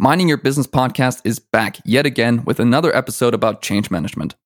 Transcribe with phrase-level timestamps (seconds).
[0.00, 4.36] Mining Your Business podcast is back yet again with another episode about change management.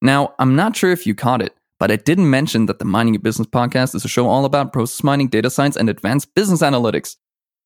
[0.00, 3.12] Now, I'm not sure if you caught it, but I didn't mention that the Mining
[3.12, 6.62] Your Business podcast is a show all about process mining, data science, and advanced business
[6.62, 7.16] analytics.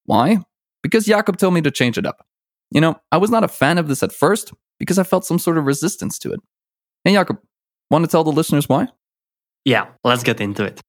[0.06, 0.38] Why?
[0.82, 2.26] Because Jakob told me to change it up.
[2.72, 5.38] You know, I was not a fan of this at first because I felt some
[5.38, 6.40] sort of resistance to it.
[7.04, 7.38] Hey, Jakob,
[7.92, 8.88] want to tell the listeners why?
[9.64, 10.80] Yeah, let's get into it.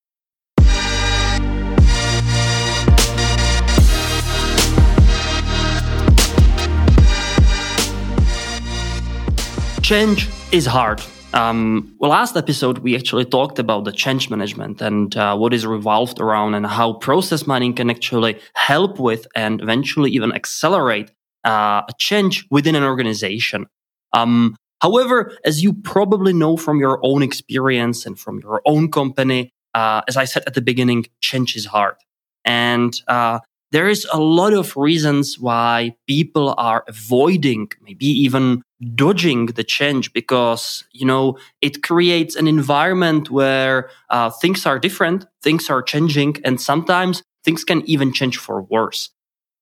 [9.87, 11.01] Change is hard.
[11.33, 15.65] Um, well, last episode, we actually talked about the change management and uh, what is
[15.65, 21.13] revolved around and how process mining can actually help with and eventually even accelerate
[21.45, 23.65] uh, a change within an organization.
[24.11, 29.51] Um, however, as you probably know from your own experience and from your own company,
[29.73, 31.95] uh, as I said at the beginning, change is hard.
[32.43, 33.39] And uh,
[33.71, 38.63] there is a lot of reasons why people are avoiding, maybe even
[38.95, 45.25] dodging the change because, you know, it creates an environment where uh, things are different,
[45.41, 49.09] things are changing, and sometimes things can even change for worse.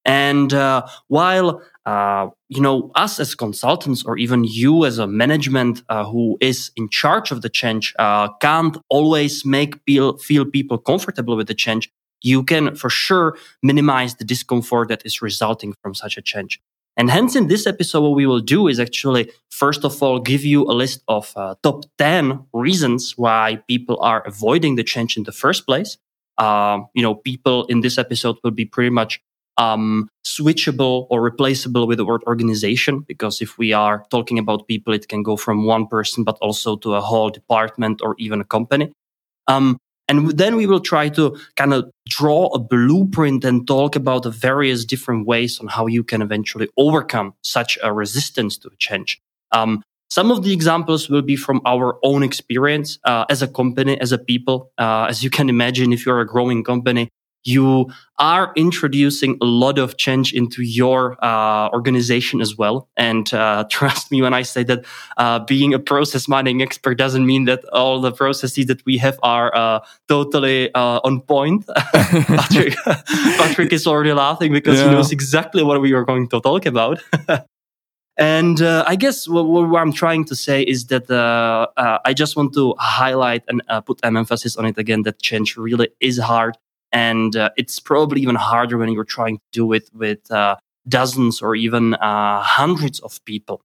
[0.05, 5.81] And uh, while uh, you know us as consultants, or even you as a management
[5.89, 10.77] uh, who is in charge of the change, uh, can't always make feel, feel people
[10.77, 11.91] comfortable with the change,
[12.25, 16.59] you can for sure minimize the discomfort that is resulting from such a change.
[16.97, 20.43] And hence, in this episode, what we will do is actually, first of all, give
[20.45, 25.23] you a list of uh, top 10 reasons why people are avoiding the change in
[25.23, 25.97] the first place.
[26.37, 29.21] Uh, you know, people in this episode will be pretty much
[29.57, 34.93] um, switchable or replaceable with the word organization, because if we are talking about people,
[34.93, 38.45] it can go from one person, but also to a whole department or even a
[38.45, 38.91] company.
[39.47, 44.23] Um, and then we will try to kind of draw a blueprint and talk about
[44.23, 49.21] the various different ways on how you can eventually overcome such a resistance to change.
[49.51, 53.99] Um, some of the examples will be from our own experience uh, as a company,
[53.99, 54.71] as a people.
[54.77, 57.09] Uh, as you can imagine, if you're a growing company,
[57.45, 62.89] you are introducing a lot of change into your uh, organization as well.
[62.97, 64.85] And uh, trust me when I say that
[65.17, 69.19] uh, being a process mining expert doesn't mean that all the processes that we have
[69.21, 71.65] are uh, totally uh, on point.
[71.93, 74.85] Patrick, Patrick is already laughing because yeah.
[74.85, 77.01] he knows exactly what we are going to talk about.
[78.17, 82.13] And uh, I guess what, what, I'm trying to say is that uh, uh, I
[82.13, 85.89] just want to highlight and uh, put an emphasis on it again that change really
[85.99, 86.57] is hard
[86.95, 90.55] and uh, it's probably even harder when you're trying to do it with uh,
[90.87, 93.61] dozens or even uh, hundreds of people.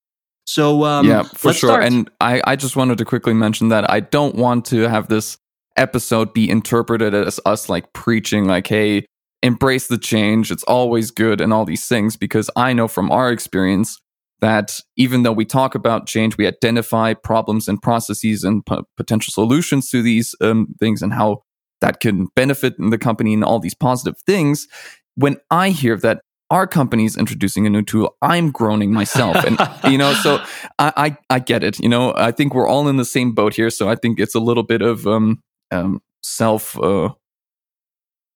[0.46, 1.70] So um, yeah, for sure.
[1.70, 1.84] Start.
[1.84, 5.38] And I, I just wanted to quickly mention that I don't want to have this
[5.76, 9.06] episode be interpreted as us like preaching like, hey,
[9.44, 10.50] embrace the change.
[10.50, 13.96] It's always good and all these things because I know from our experience
[14.40, 19.30] that even though we talk about change, we identify problems and processes and p- potential
[19.30, 21.42] solutions to these um, things and how
[21.80, 24.68] that can benefit the company and all these positive things.
[25.14, 29.36] When I hear that our company is introducing a new tool, I'm groaning myself.
[29.44, 29.58] And,
[29.92, 30.42] you know, so
[30.78, 31.78] I, I, I, get it.
[31.78, 33.70] You know, I think we're all in the same boat here.
[33.70, 35.40] So I think it's a little bit of um,
[35.70, 37.10] um, self, uh,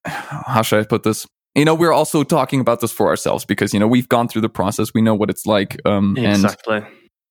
[0.07, 1.27] how should I put this?
[1.57, 4.43] You know, we're also talking about this for ourselves because, you know, we've gone through
[4.43, 4.93] the process.
[4.95, 5.81] We know what it's like.
[5.85, 6.79] Um, exactly.
[6.79, 6.87] And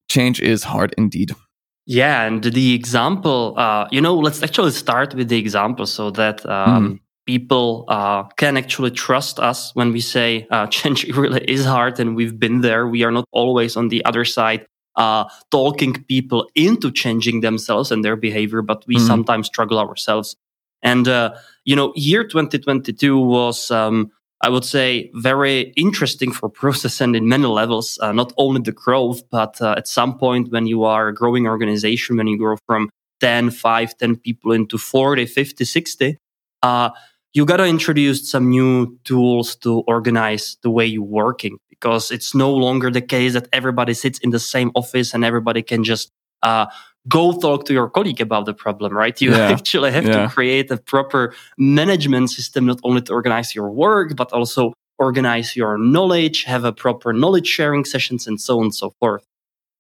[0.10, 1.34] change is hard indeed.
[1.86, 6.46] Yeah, and the example, uh, you know, let's actually start with the example so that
[6.46, 7.00] um, mm.
[7.26, 12.16] people uh, can actually trust us when we say uh, change really is hard and
[12.16, 12.88] we've been there.
[12.88, 18.04] We are not always on the other side uh, talking people into changing themselves and
[18.04, 19.08] their behavior, but we mm.
[19.08, 20.38] sometimes struggle ourselves.
[20.82, 24.12] And, uh, you know, year 2022 was um,
[24.44, 28.74] I would say, very interesting for process and in many levels, uh, not only the
[28.74, 32.58] growth, but uh, at some point when you are a growing organization, when you grow
[32.68, 32.90] from
[33.22, 36.18] 10, 5, 10 people into 40, 50, 60,
[36.62, 36.90] uh,
[37.32, 42.36] you got to introduce some new tools to organize the way you're working because it's
[42.36, 46.12] no longer the case that everybody sits in the same office and everybody can just
[46.44, 46.66] uh,
[47.08, 49.20] go talk to your colleague about the problem, right?
[49.20, 49.52] You yeah.
[49.58, 50.24] actually have yeah.
[50.24, 55.56] to create a proper management system, not only to organize your work, but also organize
[55.56, 59.26] your knowledge, have a proper knowledge sharing sessions, and so on and so forth.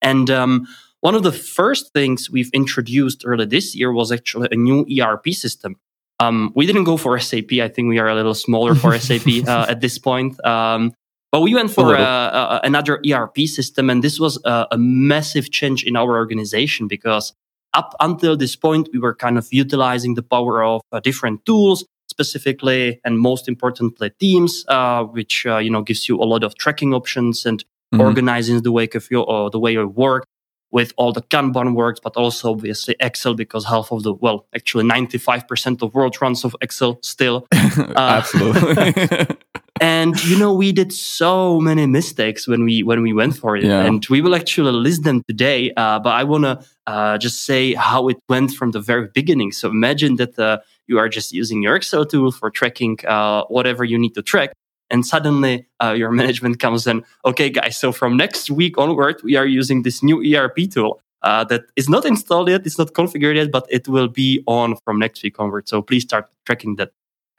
[0.01, 0.67] And um,
[0.99, 5.29] one of the first things we've introduced early this year was actually a new ERP
[5.29, 5.77] system.
[6.19, 7.53] Um, we didn't go for SAP.
[7.53, 10.43] I think we are a little smaller for SAP uh, at this point.
[10.45, 10.93] Um,
[11.33, 15.83] but we went for uh, another ERP system, and this was a, a massive change
[15.83, 17.33] in our organization because
[17.73, 21.85] up until this point, we were kind of utilizing the power of uh, different tools,
[22.07, 26.53] specifically and most importantly, Teams, uh, which uh, you know gives you a lot of
[26.53, 28.01] tracking options and mm-hmm.
[28.01, 30.27] organizing the way of your the way you work
[30.69, 34.83] with all the Kanban works, but also obviously Excel because half of the well, actually
[34.83, 37.47] ninety five percent of world runs of Excel still.
[37.75, 39.35] Uh, Absolutely.
[39.81, 43.63] and you know we did so many mistakes when we when we went for it
[43.63, 43.81] yeah.
[43.81, 47.73] and we will actually list them today uh, but i want to uh, just say
[47.73, 51.61] how it went from the very beginning so imagine that uh, you are just using
[51.63, 54.51] your excel tool for tracking uh, whatever you need to track
[54.89, 59.35] and suddenly uh, your management comes in okay guys so from next week onward we
[59.35, 63.35] are using this new erp tool uh, that is not installed yet it's not configured
[63.35, 66.91] yet but it will be on from next week onward so please start tracking that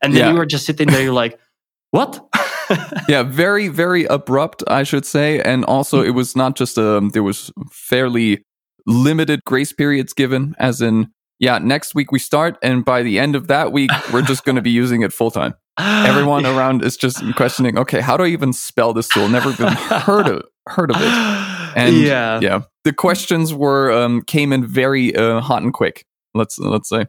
[0.02, 0.32] and then yeah.
[0.32, 1.38] you are just sitting there you're like
[1.94, 2.26] what?
[3.08, 5.40] yeah, very, very abrupt, I should say.
[5.40, 8.42] And also, it was not just a, um, there was fairly
[8.84, 13.36] limited grace periods given, as in, yeah, next week we start, and by the end
[13.36, 15.54] of that week, we're just going to be using it full time.
[15.78, 19.28] Everyone around is just questioning, okay, how do I even spell this tool?
[19.28, 21.50] Never even heard of heard of it.
[21.76, 26.04] And yeah, yeah, the questions were um, came in very uh, hot and quick.
[26.32, 27.06] Let's let's say.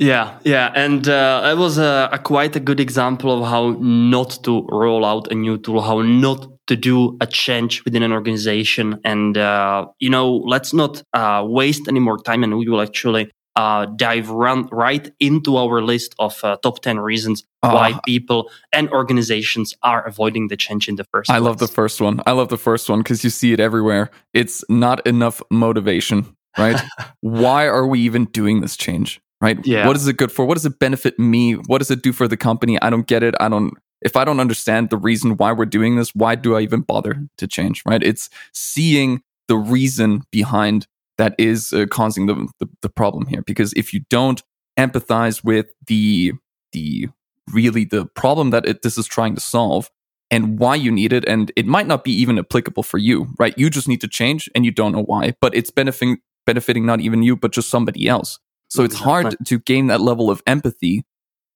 [0.00, 4.42] Yeah, yeah, and uh, it was a, a, quite a good example of how not
[4.44, 8.98] to roll out a new tool, how not to do a change within an organization,
[9.04, 13.30] and uh, you know, let's not uh, waste any more time, and we will actually
[13.56, 18.00] uh, dive run right into our list of uh, top ten reasons why ah.
[18.06, 21.30] people and organizations are avoiding the change in the first.
[21.30, 21.44] I place.
[21.44, 22.22] love the first one.
[22.24, 24.10] I love the first one because you see it everywhere.
[24.32, 26.80] It's not enough motivation, right?
[27.20, 29.20] why are we even doing this change?
[29.40, 29.58] Right?
[29.66, 29.86] Yeah.
[29.86, 30.44] What is it good for?
[30.44, 31.54] What does it benefit me?
[31.54, 32.80] What does it do for the company?
[32.80, 33.34] I don't get it.
[33.40, 36.60] I don't, if I don't understand the reason why we're doing this, why do I
[36.60, 38.02] even bother to change, right?
[38.02, 40.86] It's seeing the reason behind
[41.18, 43.42] that is uh, causing the, the, the problem here.
[43.42, 44.42] Because if you don't
[44.78, 46.32] empathize with the,
[46.72, 47.08] the
[47.52, 49.90] really the problem that it, this is trying to solve,
[50.30, 51.24] and why you need it.
[51.26, 53.52] And it might not be even applicable for you, right?
[53.58, 57.00] You just need to change and you don't know why, but it's benefiting, benefiting not
[57.00, 58.38] even you, but just somebody else.
[58.70, 61.04] So it's hard to gain that level of empathy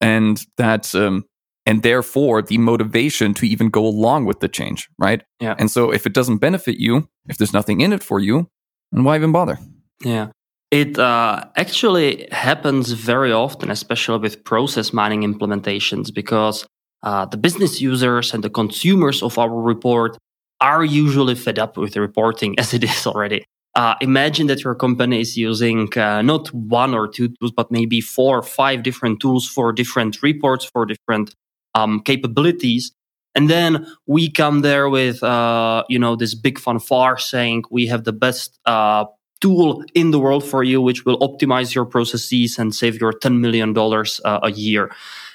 [0.00, 1.24] and that, um,
[1.64, 5.22] and therefore the motivation to even go along with the change, right?
[5.40, 5.54] Yeah.
[5.58, 8.50] And so if it doesn't benefit you, if there's nothing in it for you,
[8.90, 9.58] then why even bother?
[10.04, 10.28] Yeah.
[10.70, 16.66] It uh, actually happens very often, especially with process mining implementations, because
[17.04, 20.18] uh, the business users and the consumers of our report
[20.60, 23.44] are usually fed up with the reporting as it is already.
[23.76, 28.00] Uh, imagine that your company is using uh, not one or two tools, but maybe
[28.00, 31.34] four or five different tools for different reports, for different
[31.74, 32.92] um, capabilities.
[33.34, 38.04] And then we come there with, uh, you know, this big fanfare saying we have
[38.04, 39.06] the best uh,
[39.40, 43.40] tool in the world for you, which will optimize your processes and save your $10
[43.40, 44.90] million uh, a year.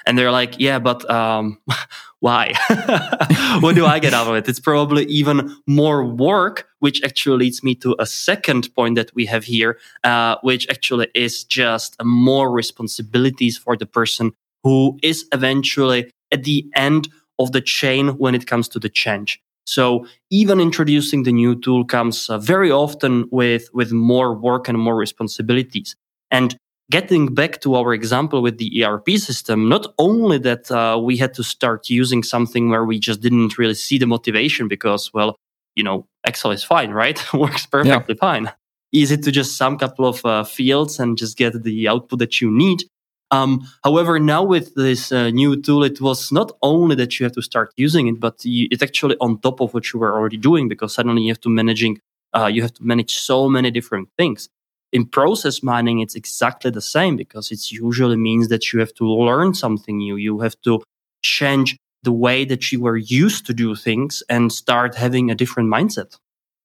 [0.06, 1.60] And they're like, yeah, but um,
[2.20, 2.54] why?
[3.60, 4.48] what do I get out of it?
[4.48, 9.26] It's probably even more work, which actually leads me to a second point that we
[9.28, 14.32] have here, uh, which actually is just more responsibilities for the person
[14.64, 19.42] who is eventually at the end of the chain when it comes to the change.
[19.70, 24.80] So even introducing the new tool comes uh, very often with, with more work and
[24.80, 25.96] more responsibilities.
[26.32, 26.58] And
[26.90, 31.36] getting back to our example with the ERP system, not only that uh, we had
[31.36, 35.36] to start using something where we just didn't really see the motivation because, well,
[35.76, 37.22] you know, Excel is fine, right?
[37.34, 38.20] Works perfectly yeah.
[38.20, 38.52] fine.
[38.92, 42.42] Easy to just sum a couple of uh, fields and just get the output that
[42.42, 42.86] you need.
[43.32, 47.34] Um, however, now with this uh, new tool, it was not only that you have
[47.34, 50.38] to start using it, but you, it's actually on top of what you were already
[50.38, 52.00] doing because suddenly you have to managing,
[52.36, 54.50] uh, you have to manage so many different things
[54.92, 59.06] in process mining, it's exactly the same because it usually means that you have to
[59.06, 60.16] learn something new.
[60.16, 60.82] You have to
[61.22, 65.72] change the way that you were used to do things and start having a different
[65.72, 66.18] mindset.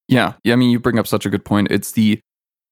[0.09, 0.35] Yeah.
[0.44, 0.52] Yeah.
[0.52, 1.68] I mean, you bring up such a good point.
[1.71, 2.21] It's the,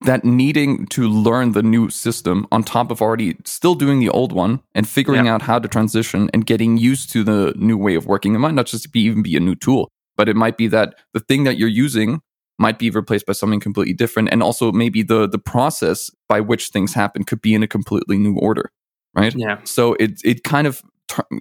[0.04, 4.32] that needing to learn the new system on top of already still doing the old
[4.32, 5.34] one and figuring yeah.
[5.34, 8.34] out how to transition and getting used to the new way of working.
[8.34, 10.96] It might not just be even be a new tool, but it might be that
[11.12, 12.20] the thing that you're using
[12.58, 16.68] might be replaced by something completely different and also maybe the the process by which
[16.68, 18.70] things happen could be in a completely new order
[19.16, 20.82] right yeah so it it kind of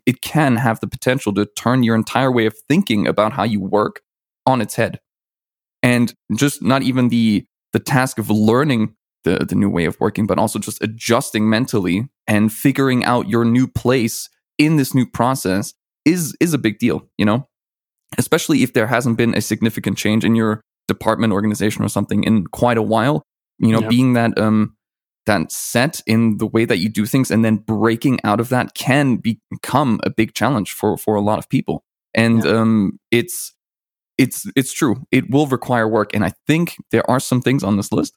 [0.06, 3.60] it can have the potential to turn your entire way of thinking about how you
[3.60, 4.02] work
[4.46, 5.00] on its head
[5.84, 10.26] and just not even the the task of learning the, the new way of working
[10.26, 15.74] but also just adjusting mentally and figuring out your new place in this new process
[16.06, 17.48] is is a big deal you know?
[18.18, 22.46] Especially if there hasn't been a significant change in your department organization or something in
[22.48, 23.24] quite a while
[23.60, 24.76] you know being that um
[25.26, 28.74] that set in the way that you do things and then breaking out of that
[28.74, 31.84] can become a big challenge for for a lot of people.
[32.14, 33.54] And um it's
[34.18, 34.96] it's it's true.
[35.12, 38.14] It will require work, and I think there are some things on this list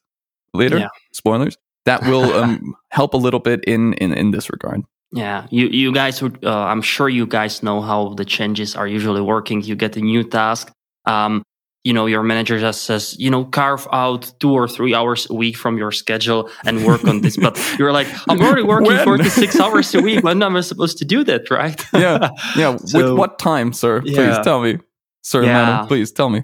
[0.53, 0.77] later.
[0.77, 0.89] Yeah.
[1.13, 4.81] Spoilers that will um, help a little bit in in in this regard.
[5.11, 6.43] Yeah, you you guys would.
[6.43, 9.61] Uh, I'm sure you guys know how the changes are usually working.
[9.61, 10.71] You get a new task.
[11.05, 11.43] Um,
[11.85, 15.35] you know, your manager just says, you know, carve out two or three hours a
[15.35, 17.37] week from your schedule and work on this.
[17.37, 19.03] But you're like, I'm already working When?
[19.03, 20.23] 46 hours a week.
[20.23, 21.79] When am I supposed to do that, right?
[21.93, 22.77] Yeah, yeah.
[22.87, 24.01] So- With what time, sir?
[24.01, 24.41] Please Yeah.
[24.41, 24.79] tell me,
[25.25, 25.53] sir, Yeah.
[25.53, 25.87] madam.
[25.87, 26.43] Please tell me.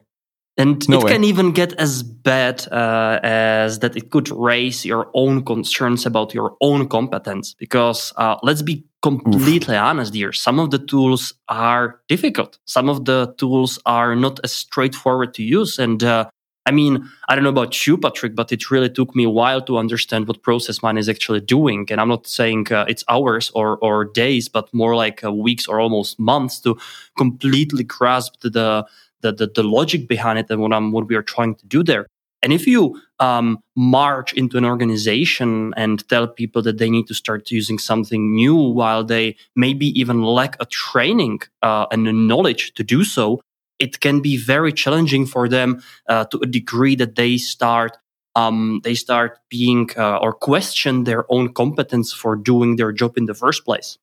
[0.58, 1.12] And No it way.
[1.14, 6.34] can even get as bad uh, as that it could raise your own concerns about
[6.34, 7.56] your own competence.
[7.58, 12.60] Because uh, let's be completely honest here, some of the tools are difficult.
[12.66, 15.80] Some of the tools are not as straightforward to use.
[15.80, 16.26] And uh,
[16.66, 19.62] I mean, I don't know about you, Patrick, but it really took me a while
[19.64, 21.88] to understand what Process Mine is actually doing.
[21.90, 25.68] And I'm not saying uh, it's hours or, or days, but more like uh, weeks
[25.68, 26.78] or almost months to
[27.18, 28.86] completely grasp the
[29.22, 31.84] the, the, the logic behind it and what, I'm, what we are trying to do
[31.84, 32.08] there.
[32.44, 37.14] And if you um, march into an organization and tell people that they need to
[37.14, 42.74] start using something new while they maybe even lack a training uh, and the knowledge
[42.74, 43.42] to do so,
[43.82, 47.98] it can be very challenging for them uh, to a degree that they start
[48.36, 53.26] um, they start being uh, or question their own competence for doing their job in
[53.26, 53.98] the first place.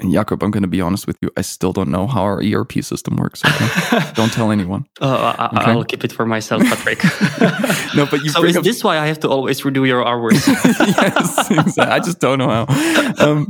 [0.00, 1.30] And Jakob, I'm going to be honest with you.
[1.36, 3.44] I still don't know how our ERP system works.
[3.44, 4.12] Okay?
[4.14, 4.86] don't tell anyone.
[5.00, 5.70] Uh, I, Okay.
[5.70, 7.00] I'll keep it for myself, Patrick.
[7.94, 10.04] No, but you so bring is up this why I have to always redo your
[10.04, 10.44] hours?
[10.48, 11.84] yes, exactly.
[11.84, 12.66] I just don't know how.
[13.24, 13.46] Um,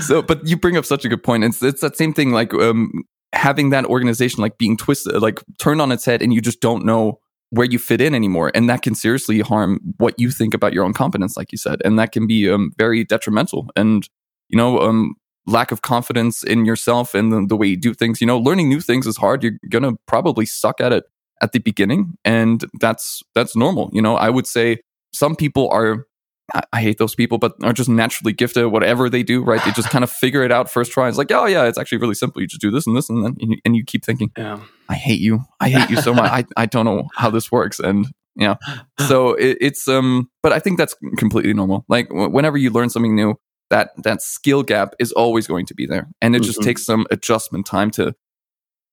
[0.00, 1.42] so, but you bring up such a good point.
[1.42, 3.02] It's it's that same thing, like um,
[3.32, 6.84] having that organization like being twisted, like turned on its head, and you just don't
[6.84, 7.18] know
[7.50, 10.84] where you fit in anymore, and that can seriously harm what you think about your
[10.84, 13.68] own competence, like you said, and that can be um, very detrimental.
[13.76, 14.08] And
[14.48, 15.14] you know, um,
[15.46, 18.20] lack of confidence in yourself and the, the way you do things.
[18.20, 19.42] You know, learning new things is hard.
[19.42, 21.04] You're gonna probably suck at it
[21.40, 23.90] at the beginning, and that's that's normal.
[23.92, 24.78] You know, I would say
[25.12, 26.06] some people are
[26.54, 29.62] I, I hate those people, but are just naturally gifted whatever they do, right?
[29.64, 31.08] They just kind of figure it out first try.
[31.08, 32.40] It's like, oh yeah, it's actually really simple.
[32.40, 34.60] You just do this and this, and then and you, and you keep thinking, yeah.
[34.88, 35.40] I hate you.
[35.60, 36.30] I hate you so much.
[36.30, 37.78] I, I don't know how this works.
[37.78, 38.06] And
[38.36, 38.56] yeah,
[39.08, 41.84] so it, it's um, but I think that's completely normal.
[41.88, 43.36] Like w- whenever you learn something new,
[43.70, 46.64] that that skill gap is always going to be there, and it just Mhm.
[46.64, 48.14] takes some adjustment time to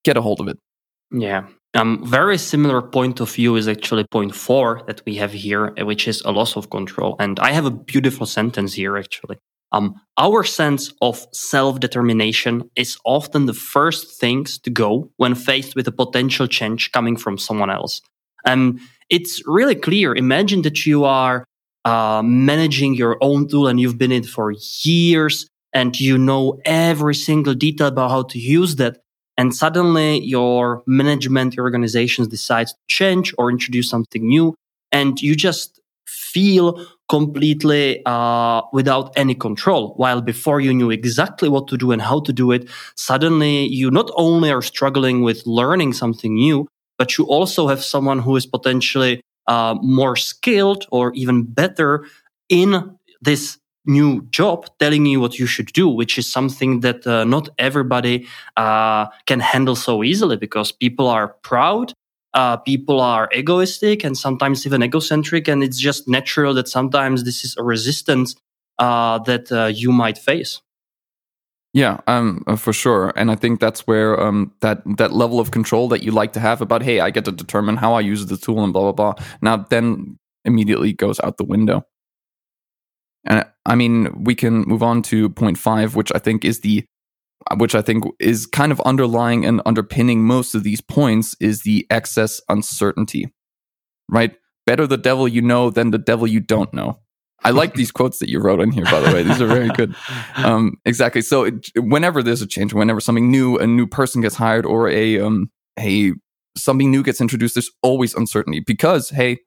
[0.04, 0.58] get a hold of it.
[1.12, 1.46] Yeah.
[1.74, 5.86] Um, very similar point of view is actually point four that we have here, uh,
[5.86, 7.14] which is a loss of control.
[7.20, 9.38] And I have a beautiful sentence here, actually.
[9.72, 15.86] Um, our sense of self-determination is often the first things to go when faced with
[15.86, 18.00] a potential change coming from someone else.
[18.44, 20.12] And it's really clear.
[20.14, 21.44] Imagine that you are
[21.84, 26.58] uh, managing your own tool and you've been in it for years and you know
[26.64, 28.99] every single detail about how to use that
[29.40, 34.54] and suddenly your management your organizations decides to change or introduce something new
[34.92, 36.66] and you just feel
[37.08, 42.20] completely uh, without any control while before you knew exactly what to do and how
[42.20, 46.68] to do it suddenly you not only are struggling with learning something new
[46.98, 52.04] but you also have someone who is potentially uh, more skilled or even better
[52.50, 53.59] in this
[53.90, 58.26] new job telling you what you should do, which is something that uh, not everybody
[58.56, 61.92] uh, can handle so easily because people are proud,
[62.34, 65.48] uh, people are egoistic, and sometimes even egocentric.
[65.48, 68.36] And it's just natural that sometimes this is a resistance
[68.78, 70.62] uh, that uh, you might face.
[71.72, 75.52] Yeah, um, uh, for sure, and I think that's where um that that level of
[75.52, 78.26] control that you like to have about hey, I get to determine how I use
[78.26, 79.24] the tool and blah blah blah.
[79.40, 81.86] Now then, immediately goes out the window.
[83.24, 86.84] And I mean, we can move on to point five, which I think is the,
[87.56, 91.86] which I think is kind of underlying and underpinning most of these points is the
[91.90, 93.32] excess uncertainty,
[94.08, 94.34] right?
[94.66, 97.00] Better the devil you know than the devil you don't know.
[97.42, 99.22] I like these quotes that you wrote in here, by the way.
[99.22, 99.94] These are very good.
[100.36, 101.20] Um, exactly.
[101.20, 104.88] So it, whenever there's a change, whenever something new, a new person gets hired, or
[104.88, 106.12] a um, a
[106.56, 109.40] something new gets introduced, there's always uncertainty because hey,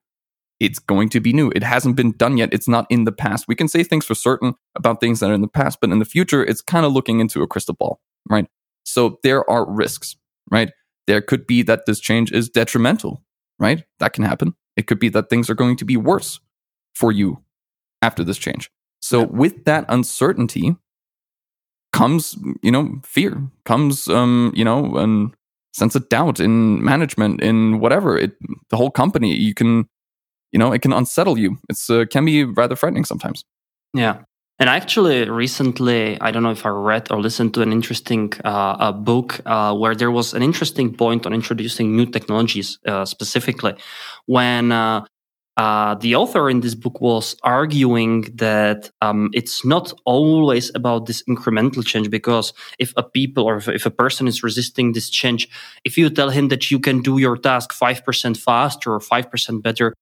[0.60, 1.52] it's going to be new.
[1.56, 2.54] It hasn't been done yet.
[2.54, 3.48] It's not in the past.
[3.48, 6.00] We can say things for certain about things that are in the past, but in
[6.00, 8.48] the future, it's kind of looking into a crystal ball, right?
[8.86, 10.16] So there are risks,
[10.52, 10.72] right?
[11.08, 13.24] There could be that this change is detrimental,
[13.60, 13.84] right?
[14.00, 14.54] That can happen.
[14.78, 16.40] It could be that things are going to be worse
[16.96, 17.44] for you
[18.02, 18.70] after this change.
[19.02, 19.26] So Yeah.
[19.26, 20.76] with that uncertainty
[21.92, 25.32] comes, you know, fear, comes, um, you know, a
[25.78, 28.36] sense of doubt in management, in whatever it,
[28.70, 29.36] the whole company.
[29.36, 29.88] You can,
[30.54, 31.58] you know, it can unsettle you.
[31.70, 33.44] It's uh, can be rather frightening sometimes.
[33.94, 34.20] Yeah.
[34.60, 38.92] And actually, recently, I don't know if I read or listened to an interesting uh,
[38.92, 43.74] book uh, where there was an interesting point on introducing new technologies uh, specifically.
[44.28, 45.06] When uh,
[45.58, 51.24] uh, the author in this book was arguing that um, it's not always about this
[51.24, 55.50] incremental change because if a people or if, if a person is resisting this change,
[55.84, 59.94] if you tell him that you can do your task 5% faster or 5% better,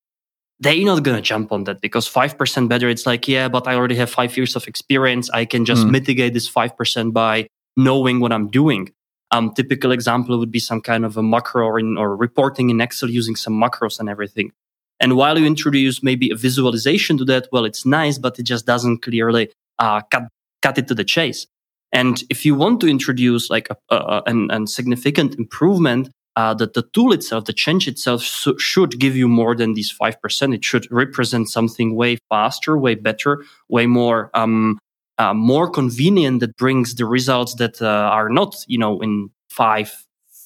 [0.62, 3.74] they're not going to jump on that because 5% better, it's like, yeah, but I
[3.76, 5.30] already have five years of experience.
[5.32, 5.90] I can just mm.
[5.90, 8.94] mitigate this 5% by knowing what I'm doing.
[9.32, 12.80] Um, typical example would be some kind of a macro or, in, or reporting in
[12.80, 14.52] Excel using some macros and everything.
[15.00, 18.68] And while you introduce maybe a visualization to that, well, it's nice, but it just
[18.68, 19.50] doesn't clearly
[19.80, 20.28] uh, cut,
[20.62, 21.48] cut it to the chase.
[21.92, 26.74] And if you want to introduce like a, a, a, a significant improvement, uh, that
[26.74, 30.56] the tool itself, the change itself sh- should give you more than these 5%.
[30.56, 34.80] It should represent something way faster, way better, way more, um,
[35.18, 40.06] uh, more convenient that brings the results that uh, are not, you know, in five,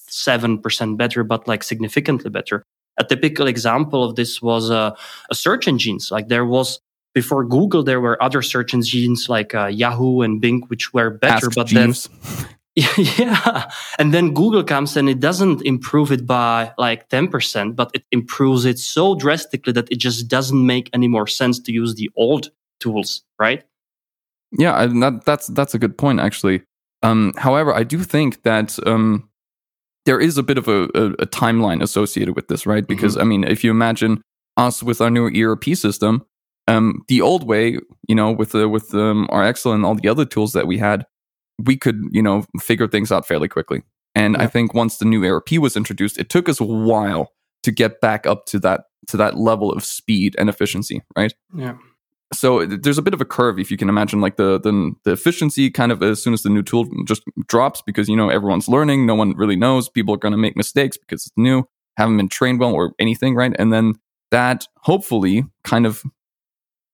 [0.09, 2.63] 7% better, but like significantly better.
[2.97, 4.95] A typical example of this was uh,
[5.29, 6.11] a search engines.
[6.11, 6.79] Like there was
[7.13, 11.47] before Google, there were other search engines like uh, Yahoo and Bing, which were better,
[11.47, 12.09] Ask but Jeeves.
[12.09, 12.47] then
[12.97, 13.71] yeah.
[13.97, 18.65] And then Google comes and it doesn't improve it by like 10%, but it improves
[18.65, 22.51] it so drastically that it just doesn't make any more sense to use the old
[22.81, 23.63] tools, right?
[24.51, 26.63] Yeah, that, that's that's a good point actually.
[27.01, 29.29] Um, however, I do think that um,
[30.05, 32.83] there is a bit of a, a, a timeline associated with this, right?
[32.83, 32.93] Mm-hmm.
[32.93, 33.21] Because mm-hmm.
[33.21, 34.21] I mean, if you imagine
[34.57, 36.25] us with our new ERP system,
[36.67, 40.09] um, the old way, you know, with the, with um, our Excel and all the
[40.09, 41.05] other tools that we had,
[41.63, 43.83] we could, you know, figure things out fairly quickly.
[44.13, 44.43] And yeah.
[44.43, 47.31] I think once the new ERP was introduced, it took us a while
[47.63, 51.33] to get back up to that to that level of speed and efficiency, right?
[51.55, 51.75] Yeah.
[52.33, 55.11] So there's a bit of a curve if you can imagine like the, the the
[55.11, 58.67] efficiency kind of as soon as the new tool just drops because you know everyone's
[58.67, 62.17] learning, no one really knows, people are going to make mistakes because it's new, haven't
[62.17, 63.53] been trained well or anything, right?
[63.59, 63.93] And then
[64.31, 66.03] that hopefully kind of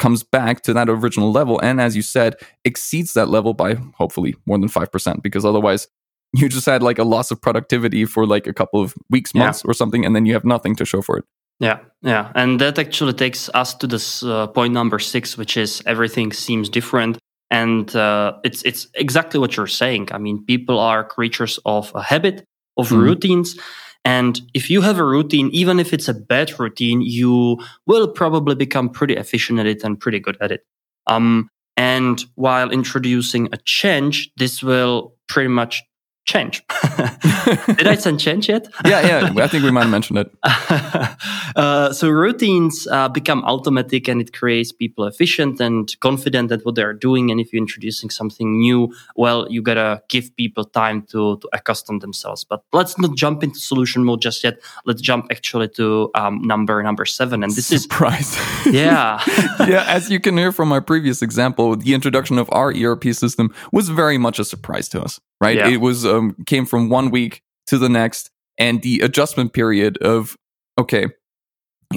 [0.02, 2.36] comes back to that original level and as you said
[2.66, 5.88] exceeds that level by hopefully more than 5% because otherwise
[6.34, 9.62] you just had like a loss of productivity for like a couple of weeks months
[9.64, 9.70] yeah.
[9.70, 11.26] or something and then you have nothing to show for it
[11.60, 15.84] yeah yeah and that actually takes us to this uh, point number 6 which is
[15.86, 17.20] everything seems different
[17.52, 22.02] and uh, it's it's exactly what you're saying i mean people are creatures of a
[22.02, 22.44] habit
[22.76, 23.04] of mm.
[23.04, 23.56] routines
[24.04, 28.56] and if you have a routine, even if it's a bad routine, you will probably
[28.56, 30.66] become pretty efficient at it and pretty good at it.
[31.08, 35.84] Um, and while introducing a change, this will pretty much
[36.26, 36.64] change.
[37.78, 38.68] Did I say change yet?
[38.86, 39.44] yeah, yeah.
[39.44, 40.32] I think we might have mentioned it.
[41.56, 46.76] uh, so routines uh, become automatic and it creates people efficient and confident at what
[46.76, 47.32] they're doing.
[47.32, 52.00] And if you're introducing something new, well, you gotta give people time to, to accustom
[52.00, 52.44] themselves.
[52.44, 54.62] But let's not jump into solution mode just yet.
[54.86, 57.44] Let's jump actually to um, number number seven.
[57.44, 58.20] And this surprise.
[58.20, 58.74] is surprise.
[58.74, 59.22] yeah,
[59.68, 59.86] yeah.
[59.88, 63.90] As you can hear from my previous example, the introduction of our ERP system was
[63.90, 65.58] very much a surprise to us right?
[65.58, 65.70] Yeah.
[65.70, 70.38] It was um, came from one week to the next, and the adjustment period of
[70.80, 71.08] okay,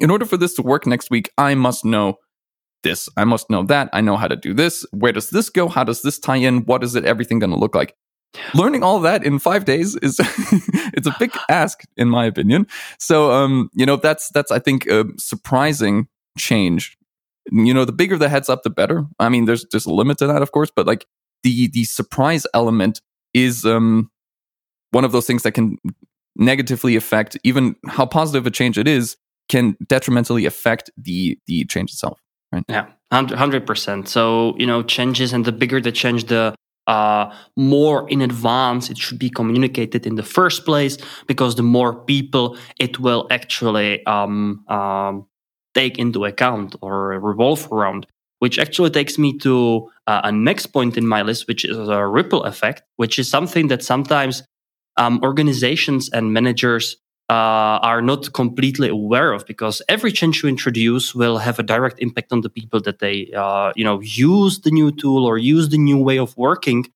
[0.00, 2.18] in order for this to work next week, I must know
[2.82, 4.86] this, I must know that, I know how to do this.
[4.92, 5.68] Where does this go?
[5.68, 6.64] How does this tie in?
[6.64, 7.04] What is it?
[7.04, 7.94] Everything going to look like?
[8.54, 10.16] Learning all that in five days is
[10.92, 12.66] it's a big ask, in my opinion.
[12.98, 16.96] So, um, you know, that's that's I think a surprising change.
[17.50, 19.06] You know, the bigger the heads up, the better.
[19.18, 21.06] I mean, there's there's a limit to that, of course, but like
[21.42, 23.00] the the surprise element
[23.34, 24.10] is um,
[24.92, 25.76] one of those things that can
[26.36, 29.16] negatively affect even how positive a change it is
[29.48, 32.18] can detrimentally affect the the change itself
[32.52, 32.64] right?
[32.68, 36.54] Yeah 100% so you know changes and the bigger the change the
[36.86, 41.94] uh, more in advance it should be communicated in the first place because the more
[42.04, 45.26] people it will actually um, um,
[45.74, 48.06] take into account or revolve around
[48.38, 52.06] which actually takes me to uh, a next point in my list, which is a
[52.06, 54.42] ripple effect, which is something that sometimes
[54.96, 56.96] um, organizations and managers
[57.30, 61.98] uh, are not completely aware of because every change you introduce will have a direct
[62.00, 65.70] impact on the people that they uh, you know use the new tool or use
[65.70, 66.86] the new way of working.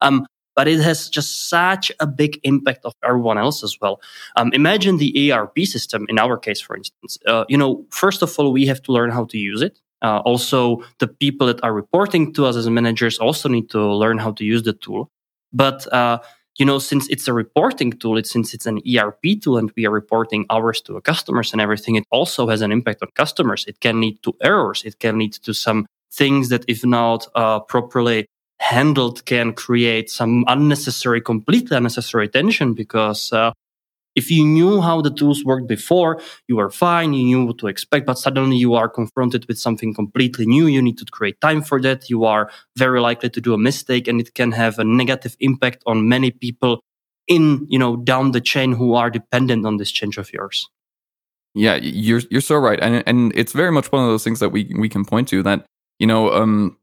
[0.00, 4.02] Um, but it has just such a big impact of everyone else as well.
[4.36, 7.18] Um, imagine the erp system in our case for instance.
[7.26, 10.18] Uh, you know first of all we have to learn how to use it uh,
[10.24, 14.32] also, the people that are reporting to us as managers also need to learn how
[14.32, 15.08] to use the tool.
[15.52, 16.18] But uh,
[16.58, 19.86] you know, since it's a reporting tool, it, since it's an ERP tool, and we
[19.86, 23.64] are reporting hours to customers and everything, it also has an impact on customers.
[23.66, 24.82] It can lead to errors.
[24.84, 28.26] It can lead to some things that, if not uh, properly
[28.58, 33.52] handled, can create some unnecessary, completely unnecessary tension because uh,
[34.14, 37.66] if you knew how the tools worked before, you were fine, you knew what to
[37.66, 40.66] expect, but suddenly you are confronted with something completely new.
[40.66, 42.10] You need to create time for that.
[42.10, 45.82] You are very likely to do a mistake and it can have a negative impact
[45.86, 46.82] on many people
[47.26, 50.68] in, you know, down the chain who are dependent on this change of yours.
[51.54, 52.80] Yeah, you're you're so right.
[52.80, 55.42] And and it's very much one of those things that we we can point to
[55.42, 55.66] that,
[55.98, 56.78] you know, um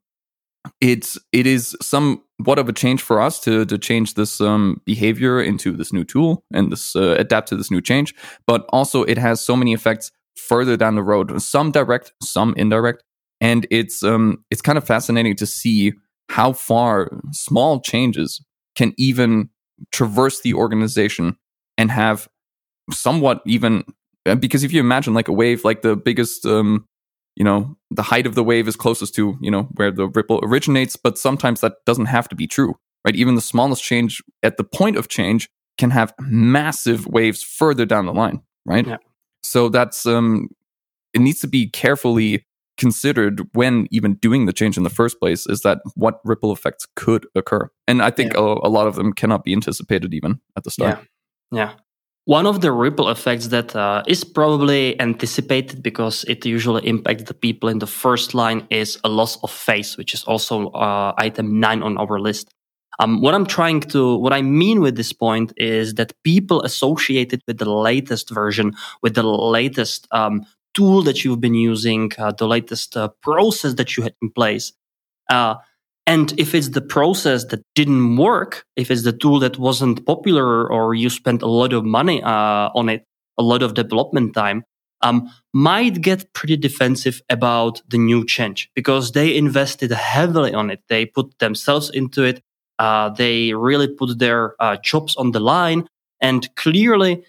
[0.81, 5.41] it's it is somewhat of a change for us to to change this um, behavior
[5.41, 8.13] into this new tool and this uh, adapt to this new change.
[8.45, 11.41] But also, it has so many effects further down the road.
[11.41, 13.03] Some direct, some indirect,
[13.41, 15.93] and it's um it's kind of fascinating to see
[16.29, 18.41] how far small changes
[18.75, 19.49] can even
[19.91, 21.37] traverse the organization
[21.77, 22.27] and have
[22.91, 23.83] somewhat even
[24.25, 26.85] uh, because if you imagine like a wave like the biggest um
[27.35, 30.39] you know the height of the wave is closest to you know where the ripple
[30.43, 33.15] originates but sometimes that doesn't have to be true right?
[33.15, 38.05] Even the smallest change at the point of change can have massive waves further down
[38.05, 38.85] the line right?
[38.85, 38.97] Yeah.
[39.43, 40.49] so that's um
[41.13, 42.45] it needs to be carefully
[42.77, 46.87] considered when even doing the change in the first place is that what ripple effects
[46.95, 47.69] could occur.
[47.87, 48.39] And i think yeah.
[48.39, 50.99] a, a, lot of them cannot be anticipated even at the start.
[51.51, 51.67] Yeah.
[51.67, 51.73] Yeah
[52.29, 57.33] one of the ripple effects that uh, is probably anticipated because it usually impacts the
[57.33, 61.59] people in the first line is a loss of face, which is also uh, item
[61.59, 62.53] nine on our list.
[62.99, 67.41] Um, what I'm trying to, what I mean with this point is that people associated
[67.47, 72.47] with the latest version, with the latest um, tool that you've been using, uh, the
[72.47, 74.71] latest uh, process that you had in place,
[75.31, 75.55] uh,
[76.05, 80.67] and if it's the process that didn't work, if it's the tool that wasn't popular
[80.71, 83.05] or you spent a lot of money uh, on it,
[83.37, 84.63] a lot of development time,
[85.01, 90.81] um, might get pretty defensive about the new change because they invested heavily on it.
[90.89, 92.41] They put themselves into it.
[92.77, 95.87] Uh, they really put their uh, jobs on the line
[96.21, 97.23] and clearly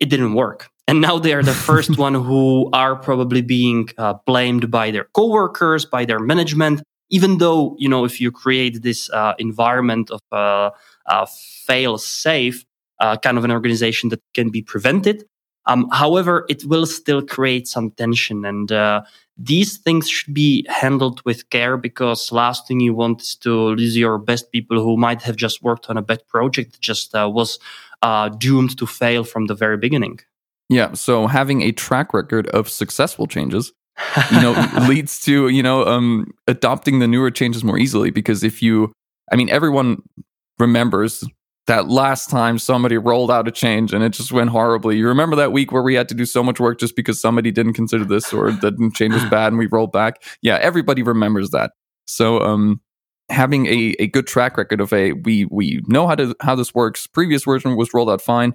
[0.00, 0.70] it didn't work.
[0.86, 5.04] And now they are the first one who are probably being uh, blamed by their
[5.14, 10.20] coworkers, by their management, even though you know if you create this uh, environment of
[10.32, 10.70] uh,
[11.06, 11.26] uh,
[11.66, 12.64] fail safe
[13.00, 15.24] uh, kind of an organization that can be prevented
[15.66, 18.44] um, however it will still create some tension.
[18.44, 19.02] And uh,
[19.36, 23.96] these things should be handled with care because last thing you want is to lose
[23.96, 27.30] your best people who might have just worked on a bad project that just uh,
[27.32, 27.58] was
[28.38, 30.20] doomed to fail from the very beginning.
[30.68, 33.72] Yeah so having a track record of successful changes
[34.32, 34.52] you know
[34.88, 38.92] leads to you know um adopting the newer changes more easily because if you
[39.32, 40.02] i mean everyone
[40.58, 41.24] remembers
[41.66, 44.98] that last time somebody rolled out a change and it just went horribly.
[44.98, 47.50] You remember that week where we had to do so much work just because somebody
[47.50, 50.22] didn't consider this or the change was bad and we rolled back?
[50.42, 51.72] Yeah everybody remembers that.
[52.06, 52.80] So um
[53.30, 56.74] having a, a good track record of a we we know how to how this
[56.74, 57.06] works.
[57.06, 58.52] Previous version was rolled out fine.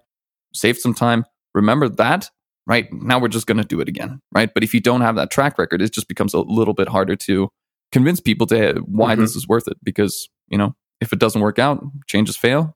[0.54, 1.25] Saved some time.
[1.56, 2.30] Remember that
[2.69, 2.88] right?
[2.93, 4.53] Now we're just going to do it again, right?
[4.53, 7.15] But if you don't have that track record, it just becomes a little bit harder
[7.15, 7.49] to
[7.91, 9.21] convince people to why mm-hmm.
[9.21, 12.75] this is worth it because, you know, if it doesn't work out, changes fail,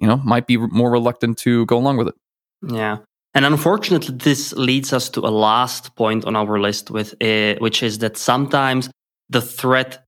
[0.00, 2.14] you know, might be more reluctant to go along with it.
[2.62, 2.98] Yeah.
[3.34, 7.82] And unfortunately, this leads us to a last point on our list, with uh, which
[7.82, 8.88] is that sometimes
[9.28, 10.04] the threat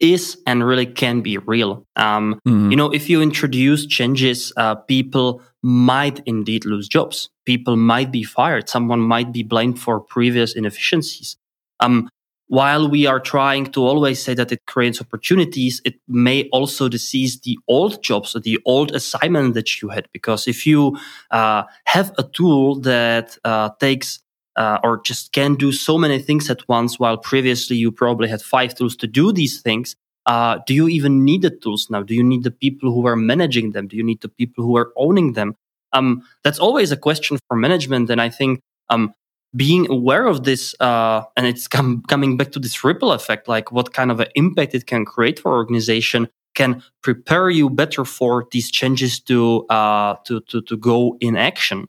[0.00, 1.84] is and really can be real.
[1.96, 2.70] Um, mm-hmm.
[2.70, 7.30] You know, if you introduce changes, uh, people might indeed lose jobs.
[7.44, 8.68] People might be fired.
[8.68, 11.36] Someone might be blamed for previous inefficiencies.
[11.80, 12.08] Um,
[12.48, 17.40] while we are trying to always say that it creates opportunities, it may also disease
[17.40, 20.06] the old jobs, or the old assignment that you had.
[20.12, 20.98] Because if you
[21.30, 24.18] uh, have a tool that uh, takes
[24.56, 28.42] uh, or just can do so many things at once, while previously you probably had
[28.42, 32.02] five tools to do these things, uh, do you even need the tools now?
[32.02, 33.88] Do you need the people who are managing them?
[33.88, 35.56] Do you need the people who are owning them?
[35.92, 38.08] Um, that's always a question for management.
[38.10, 39.14] And I think um,
[39.54, 43.72] being aware of this, uh, and it's com- coming back to this ripple effect, like
[43.72, 48.46] what kind of an impact it can create for organization, can prepare you better for
[48.52, 51.88] these changes to uh, to, to to go in action.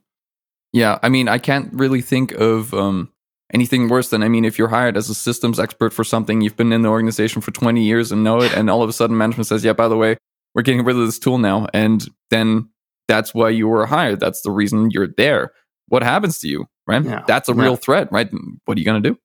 [0.72, 3.13] Yeah, I mean, I can't really think of um,
[3.54, 6.58] anything worse than I mean, if you're hired as a systems expert for something, you've
[6.58, 9.18] been in the organization for 20 years and know it, and all of a sudden
[9.18, 10.18] management says, "Yeah, by the way,
[10.56, 12.70] we're getting rid of this tool now," and then
[13.08, 14.20] that's why you were hired.
[14.20, 15.52] That's the reason you're there.
[15.88, 17.04] What happens to you, right?
[17.04, 17.24] Yeah.
[17.28, 17.78] That's a real yeah.
[17.78, 18.30] threat, right?
[18.66, 19.18] What are you going to do,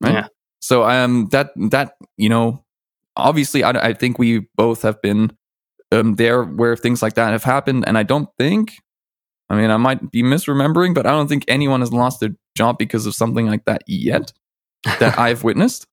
[0.00, 0.14] right?
[0.14, 0.26] Yeah.
[0.60, 2.64] So um, that that you know,
[3.16, 5.32] obviously, I, I think we both have been
[5.92, 8.74] um, there where things like that have happened, and I don't think.
[9.50, 12.78] I mean, I might be misremembering, but I don't think anyone has lost their job
[12.78, 14.32] because of something like that yet
[15.00, 15.86] that I've witnessed.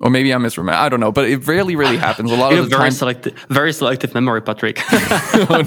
[0.00, 0.74] or maybe I misremember.
[0.74, 2.30] I don't know, but it rarely really happens.
[2.30, 4.80] A lot you of the very time, selective, very selective memory, Patrick.
[4.92, 5.64] oh,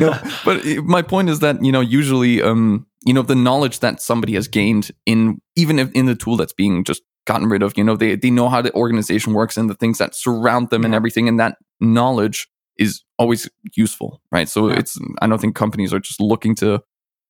[0.00, 0.20] no, no.
[0.44, 4.34] But my point is that you know, usually, um, you know, the knowledge that somebody
[4.34, 7.84] has gained in even if in the tool that's being just gotten rid of, you
[7.84, 10.94] know, they they know how the organization works and the things that surround them and
[10.94, 12.48] everything, and that knowledge
[12.80, 14.48] is always useful, right?
[14.48, 14.78] So Yeah.
[14.80, 16.82] it's I don't think companies are just looking to,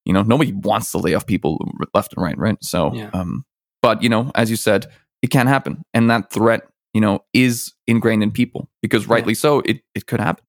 [0.07, 1.59] you know, nobody wants to lay off people
[1.93, 2.57] left and right, right?
[2.63, 3.11] So, Yeah.
[3.13, 3.45] um,
[3.83, 4.87] but you know, as you said,
[5.23, 6.63] it can happen, and that threat,
[6.95, 10.45] you know, is ingrained in people because rightly so, it it could happen.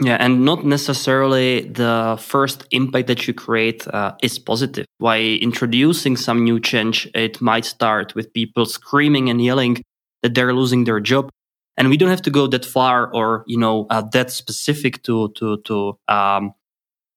[0.00, 4.86] Yeah, and not necessarily the first impact that you create uh, is positive.
[5.00, 9.82] By introducing some new change, it might start with people screaming and yelling
[10.22, 11.30] that they're losing their job,
[11.78, 15.28] and we don't have to go that far or you know uh, that specific to
[15.38, 16.52] to to um,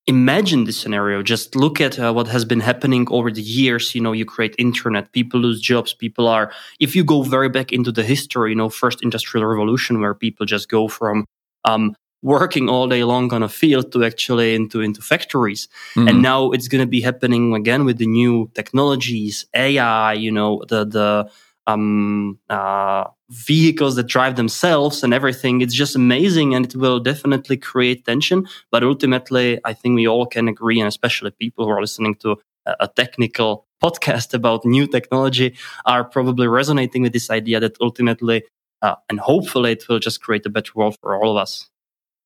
[0.07, 1.21] imagine this scenario.
[1.23, 3.93] Just look at uh, what has been happening over the years.
[3.95, 6.51] You know, you create internet, people lose jobs, people are.
[6.79, 10.45] If you go very back into the history, you know, first industrial revolution where people
[10.45, 11.25] just go from
[11.65, 16.09] um, working all day long on a field to actually into into factories Mhm.
[16.09, 20.61] and now it's going to be happening again with the new technologies ai you know
[20.69, 21.29] the the
[21.65, 27.55] um uh vehicles that drive themselves and everything it's just amazing and it will definitely
[27.55, 31.79] create tension but ultimately i think we all can agree and especially people who are
[31.79, 37.75] listening to a, technical podcast about new technology are probably resonating with this idea that
[37.81, 38.43] ultimately
[38.81, 41.69] uh, and hopefully it will just create a better world for all of us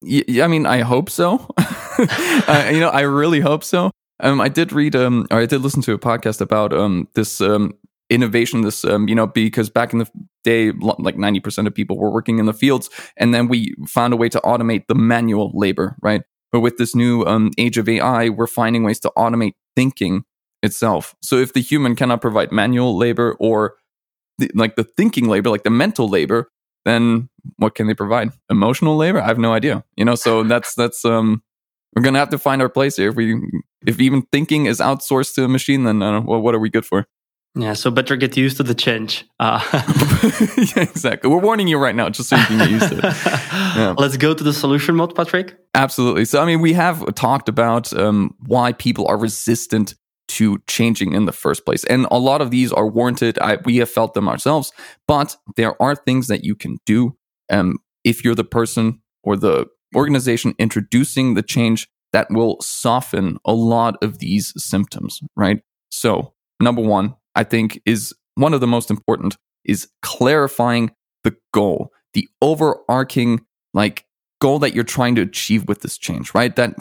[0.01, 1.47] Yeah, I mean, I hope so.
[2.73, 3.91] You know, I really hope so.
[4.19, 7.41] Um, I did read, um, or I did listen to a podcast about um this
[7.41, 7.73] um
[8.09, 8.61] innovation.
[8.61, 10.07] This um, you know, because back in the
[10.45, 14.13] day, like ninety percent of people were working in the fields, and then we found
[14.13, 16.21] a way to automate the manual labor, right?
[16.53, 20.23] But with this new um age of AI, we're finding ways to automate thinking
[20.63, 21.15] itself.
[21.21, 23.75] So if the human cannot provide manual labor or
[24.37, 26.49] the, like the thinking labor, like the mental labor,
[26.85, 28.31] then what can they provide?
[28.49, 29.21] Emotional labor?
[29.21, 29.83] I have no idea.
[29.97, 31.43] You know, so that's that's um
[31.95, 33.09] we're gonna have to find our place here.
[33.09, 33.41] If we
[33.85, 36.85] if even thinking is outsourced to a machine, then uh, well, what are we good
[36.85, 37.07] for?
[37.55, 39.59] Yeah so better get used to the change uh,
[40.57, 41.29] yeah, exactly.
[41.29, 43.15] We're warning you right now, just so you can get used to it.
[43.75, 43.93] Yeah.
[43.97, 45.57] Let's go to the solution mode, Patrick.
[45.73, 46.23] Absolutely.
[46.23, 49.95] So, I mean, we have talked about um, why people are resistant
[50.29, 51.83] to changing in the first place.
[51.83, 53.37] And a lot of these are warranted.
[53.39, 54.71] I, we have felt them ourselves,
[55.07, 57.17] but there are things that you can do
[57.51, 63.53] um, if you're the person or the organization introducing the change that will soften a
[63.53, 65.61] lot of these symptoms, right?
[65.89, 70.91] So, number one, I think is one of the most important is clarifying
[71.23, 74.05] the goal, the overarching like
[74.41, 76.55] goal that you're trying to achieve with this change, right?
[76.55, 76.75] That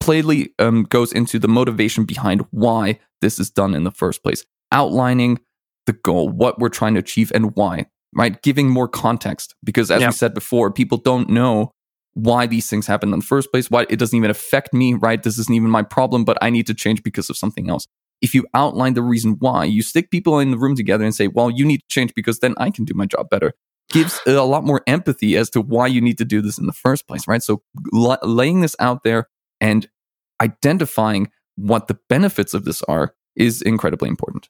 [0.00, 4.44] plainly um, goes into the motivation behind why this is done in the first place,
[4.72, 5.38] outlining
[5.86, 8.42] the goal, what we're trying to achieve, and why, right?
[8.42, 10.08] Giving more context because, as Yeah.
[10.08, 11.70] we said before, people don't know
[12.14, 15.22] why these things happen in the first place, why it doesn't even affect me, right?
[15.22, 17.86] This isn't even my problem, but I need to change because of something else.
[18.20, 21.28] If you outline the reason why, you stick people in the room together and say,
[21.28, 23.54] well, you need to change because then I can do my job better
[23.90, 26.72] gives a lot more empathy as to why you need to do this in the
[26.72, 27.42] first place, right?
[27.42, 29.28] So la- laying this out there
[29.60, 29.88] and
[30.40, 34.48] identifying what the benefits of this are is incredibly important.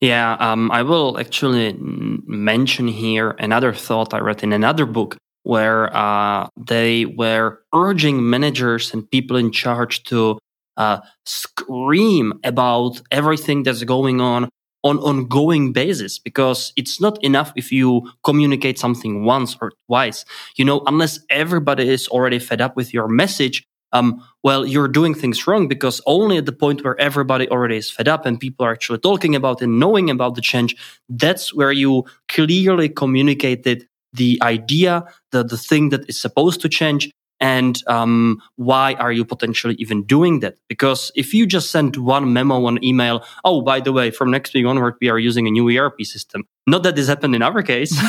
[0.00, 5.94] Yeah, um, I will actually mention here another thought I read in another book where
[5.94, 10.38] uh, they were urging managers and people in charge to
[10.76, 14.48] uh, scream about everything that's going on
[14.82, 20.24] on ongoing basis because it's not enough if you communicate something once or twice.
[20.56, 25.14] You know unless everybody is already fed up with your message um, well you're doing
[25.14, 28.64] things wrong because only at the point where everybody already is fed up and people
[28.64, 30.76] are actually talking about and knowing about the change
[31.08, 37.10] that's where you clearly communicated the idea the, the thing that is supposed to change
[37.40, 40.56] and um, why are you potentially even doing that?
[40.68, 44.52] Because if you just send one memo, one email, oh, by the way, from next
[44.52, 46.44] week onward, we are using a new ERP system.
[46.66, 47.90] Not that this happened in our case,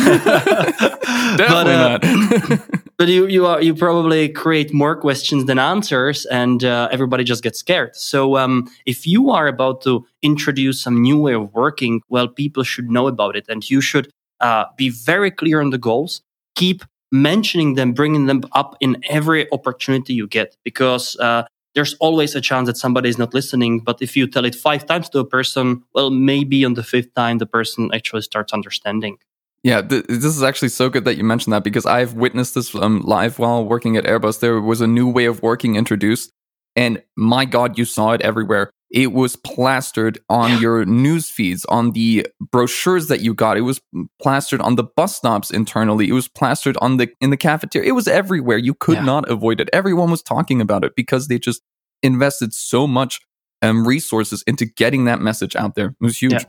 [1.38, 2.70] Definitely but, uh, not.
[2.98, 7.42] but you you are you probably create more questions than answers, and uh, everybody just
[7.44, 7.96] gets scared.
[7.96, 12.64] So um, if you are about to introduce some new way of working, well, people
[12.64, 16.22] should know about it, and you should uh, be very clear on the goals.
[16.56, 21.44] Keep mentioning them, bringing them up in every opportunity you get, because uh,
[21.76, 23.80] there's always a chance that somebody is not listening.
[23.80, 27.14] But if you tell it five times to a person, well, maybe on the fifth
[27.16, 29.18] time the person actually starts understanding.
[29.64, 32.74] Yeah, th- this is actually so good that you mentioned that because I've witnessed this
[32.74, 34.40] um, live while working at Airbus.
[34.40, 36.32] There was a new way of working introduced,
[36.76, 38.72] And my God, you saw it everywhere.
[38.92, 43.58] It was plastered on your news feeds, on the brochures that you got.
[43.58, 43.80] It was
[44.22, 46.10] plastered on the bus stops internally.
[46.10, 47.88] It was plastered on the in the cafeteria.
[47.88, 48.58] It was everywhere.
[48.58, 49.06] You could yeah.
[49.06, 49.70] not avoid it.
[49.72, 51.62] Everyone was talking about it because they just
[52.04, 53.22] invested so much
[53.62, 55.88] um, resources into getting that message out there.
[55.88, 56.34] It was huge.
[56.34, 56.44] Yeah.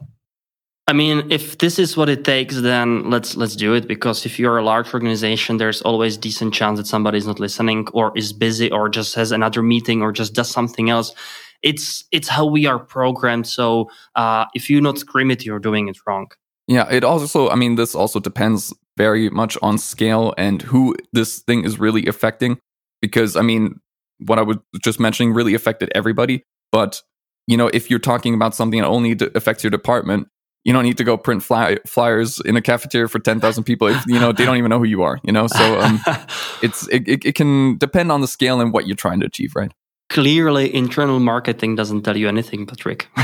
[0.89, 3.87] I mean, if this is what it takes, then let's let's do it.
[3.87, 8.13] Because if you're a large organization, there's always decent chance that somebody's not listening, or
[8.19, 11.15] is busy, or just has another meeting, or just does something else.
[11.63, 13.47] It's it's how we are programmed.
[13.47, 16.31] So uh, if you not scream it, you're doing it wrong.
[16.69, 17.49] Yeah, it also.
[17.49, 22.07] I mean, this also depends very much on scale and who this thing is really
[22.07, 22.59] affecting.
[23.01, 23.81] Because I mean,
[24.19, 26.45] what I was just mentioning really affected everybody.
[26.71, 27.03] But
[27.47, 30.29] you know, if you're talking about something that only affects your department,
[30.65, 34.07] you don't need to go print fly- flyers in a cafeteria for 10,000 people if
[34.07, 36.01] you know they don't even know who you are you know so um,
[36.63, 39.55] it's it, it, it, can depend on the scale and what you're trying to achieve
[39.57, 39.73] right
[40.13, 43.09] clearly internal marketing doesn't tell you anything patrick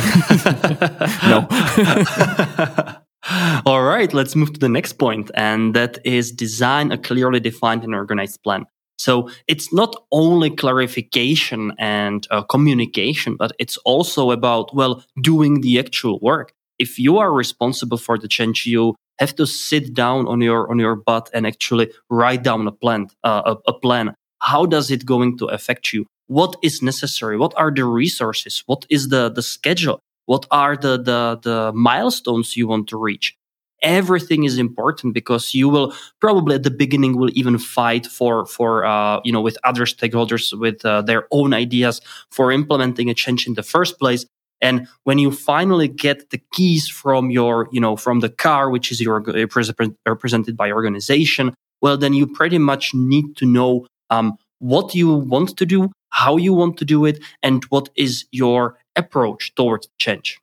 [1.33, 1.47] no
[3.67, 7.85] all right let's move to the next point and that is design a clearly defined
[7.85, 8.65] and organized plan
[8.99, 15.79] so it's not only clarification and uh, communication, but it's also about, well, doing the
[15.79, 20.41] actual work if you are responsible for the change, you have to sit down on
[20.41, 23.09] your on your butt and actually write down a plan.
[23.25, 24.15] Uh, a, a plan.
[24.41, 26.07] How does it going to affect you?
[26.29, 27.37] What is necessary?
[27.37, 28.63] What are the resources?
[28.67, 30.01] What is the the schedule?
[30.27, 33.35] What are the the the milestones you want to reach?
[33.81, 38.85] everything is important because you will probably at the beginning will even fight for for
[38.85, 42.01] uh, you know with other stakeholders with uh, their own ideas
[42.33, 44.27] for implementing a change in the first place
[44.61, 48.91] and when you finally get the keys from your, you know, from the car, which
[48.91, 54.95] is your represented by organization, well, then you pretty much need to know um, what
[54.95, 59.55] you want to do, how you want to do it, and what is your approach
[59.55, 60.39] towards change.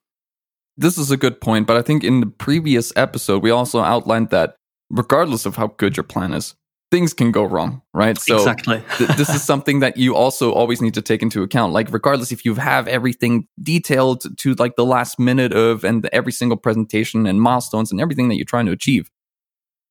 [0.77, 4.29] This is a good point, but I think in the previous episode, we also outlined
[4.31, 4.55] that
[4.89, 6.55] regardless of how good your plan is,
[6.91, 8.17] things can go wrong, right?
[8.17, 8.83] So exactly.
[8.97, 11.73] th- this is something that you also always need to take into account.
[11.73, 16.31] Like regardless if you have everything detailed to like the last minute of and every
[16.31, 19.09] single presentation and milestones and everything that you're trying to achieve,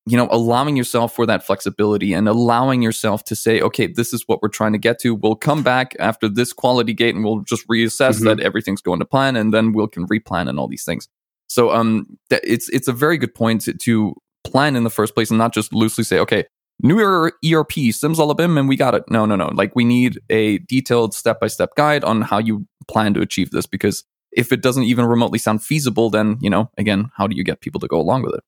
[0.07, 4.25] you know, allowing yourself for that flexibility and allowing yourself to say, okay, this is
[4.27, 5.15] what we're trying to get to.
[5.15, 8.27] We'll come back after this quality gate and we'll just reassess mm-hmm.
[8.27, 11.09] that everything's going to plan and then we'll can replan and all these things.
[11.49, 14.15] So um, it's it's a very good point to, to
[14.45, 16.45] plan in the first place and not just loosely say, okay,
[16.83, 19.05] new ERP, Simsalabim, and we got it.
[19.09, 19.51] No, no, no.
[19.55, 23.51] Like we need a detailed step by step guide on how you plan to achieve
[23.51, 27.37] this because if it doesn't even remotely sound feasible, then, you know, again, how do
[27.37, 28.43] you get people to go along with it?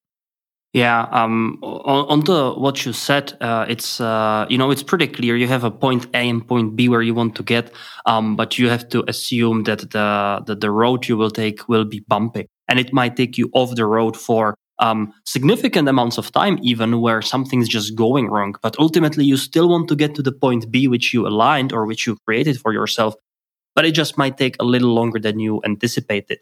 [0.77, 5.35] Yeah, um, on, on what you said, uh, it's uh, you know it's pretty clear.
[5.35, 7.73] You have a point A and point B where you want to get,
[8.05, 11.87] um, but you have to assume that the, the the road you will take will
[11.87, 16.31] be bumpy, and it might take you off the road for um, significant amounts of
[16.31, 18.55] time, even where something's just going wrong.
[18.61, 21.87] But ultimately, you still want to get to the point B, which you aligned or
[21.87, 23.15] which you created for yourself.
[23.75, 26.41] But it just might take a little longer than you anticipated.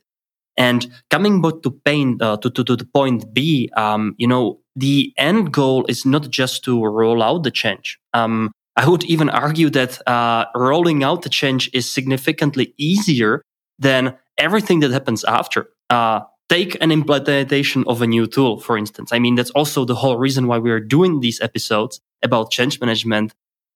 [0.56, 1.80] And coming back to
[2.20, 6.30] uh, to, to, to the point B, um, you know, the end goal is not
[6.30, 7.98] just to roll out the change.
[8.12, 13.42] Um, I would even argue that uh, rolling out the change is significantly easier
[13.78, 15.68] than everything that happens after.
[15.90, 19.12] Uh, take an implementation of a new tool, for instance.
[19.12, 23.32] I mean, that's also the whole reason why we're doing these episodes about change management.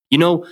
[0.09, 0.45] You know,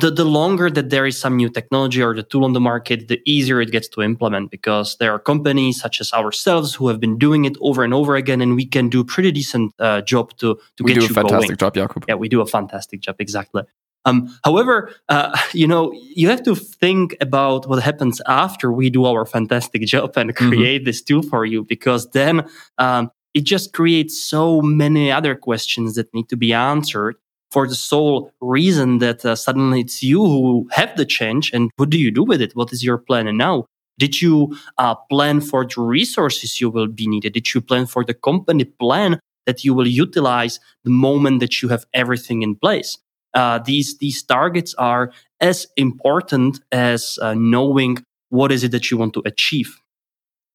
[0.00, 3.08] the, the longer that there is some new technology or the tool on the market,
[3.08, 7.00] the easier it gets to implement because there are companies such as ourselves who have
[7.00, 10.00] been doing it over and over again, and we can do a pretty decent uh,
[10.02, 11.24] job to, to we get you going.
[11.24, 12.04] We do a fantastic job, Jakub.
[12.08, 13.62] Yeah, we do a fantastic job, exactly.
[14.04, 19.04] Um, however, uh, you know, you have to think about what happens after we do
[19.04, 20.48] our fantastic job and mm-hmm.
[20.48, 20.86] create mm-hmm.
[20.86, 22.46] this tool for you, because then
[22.78, 27.16] um, it just creates so many other questions that need to be answered
[27.50, 31.50] for the sole reason that uh, suddenly it's you who have the change.
[31.52, 32.54] And what do you do with it?
[32.54, 33.66] What is your plan and now?
[33.98, 37.32] Did you uh, plan for the resources you will be needed?
[37.32, 41.68] Did you plan for the company plan that you will utilize the moment that you
[41.68, 42.98] have everything in place?
[43.34, 47.98] uh, these these targets are as important as uh, knowing
[48.30, 49.80] what is it that you want to achieve.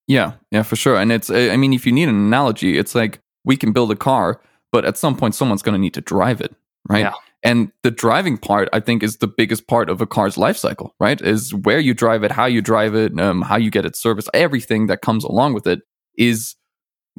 [0.07, 0.97] Yeah, yeah, for sure.
[0.97, 3.95] And it's I mean, if you need an analogy, it's like we can build a
[3.95, 4.41] car,
[4.71, 6.53] but at some point, someone's going to need to drive it,
[6.89, 7.01] right?
[7.01, 7.13] Yeah.
[7.45, 10.95] And the driving part, I think, is the biggest part of a car's life cycle,
[10.99, 11.19] right?
[11.19, 14.29] Is where you drive it, how you drive it, um, how you get it serviced,
[14.33, 15.81] everything that comes along with it
[16.17, 16.55] is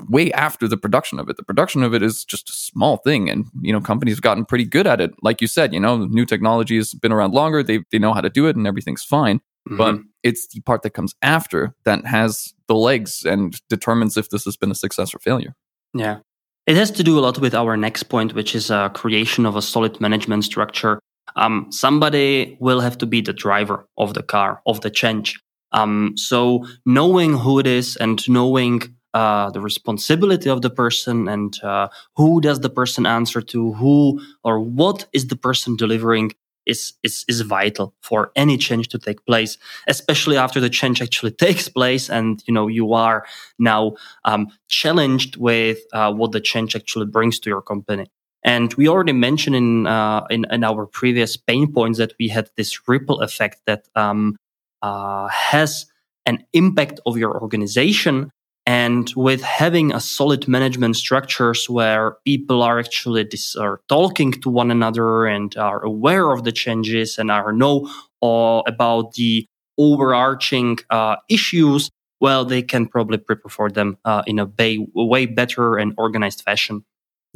[0.09, 1.37] way after the production of it.
[1.37, 4.47] The production of it is just a small thing, and you know companies have gotten
[4.47, 5.13] pretty good at it.
[5.23, 7.63] Like you said, you know, new technology has been around longer.
[7.63, 9.41] They they know how to do it, and everything's fine.
[9.69, 9.77] Mm-hmm.
[9.77, 14.45] But it's the part that comes after that has the legs and determines if this
[14.45, 15.55] has been a success or failure.
[15.95, 16.21] Yeah.
[16.67, 19.55] It has to do a lot with our next point, which is a creation of
[19.55, 20.99] a solid management structure.
[21.37, 25.39] Um, somebody will have to be the driver of the car, of the change.
[25.73, 28.81] Um, so knowing who it is and knowing
[29.13, 34.21] uh, the responsibility of the person and uh, who does the person answer to, who
[34.43, 36.33] or what is the person delivering
[36.67, 41.31] is, is, is vital for any change to take place, especially after the change actually
[41.47, 43.27] takes place and, you know, you are
[43.59, 43.95] now
[44.25, 48.07] um, challenged with uh, what the change actually brings to your company.
[48.45, 52.51] And we already mentioned in, uh, in, in our previous pain points that we had
[52.57, 54.37] this ripple effect that um,
[54.83, 55.87] uh, has
[56.27, 58.31] an impact of your organization
[58.67, 64.49] and with having a solid management structures where people are actually dis- are talking to
[64.49, 67.91] one another and are aware of the changes and are know
[68.23, 69.47] uh, about the
[69.77, 71.91] overarching uh, issues,
[72.21, 76.43] well, they can probably prepare for them uh, in a way, way better and organized
[76.43, 76.85] fashion.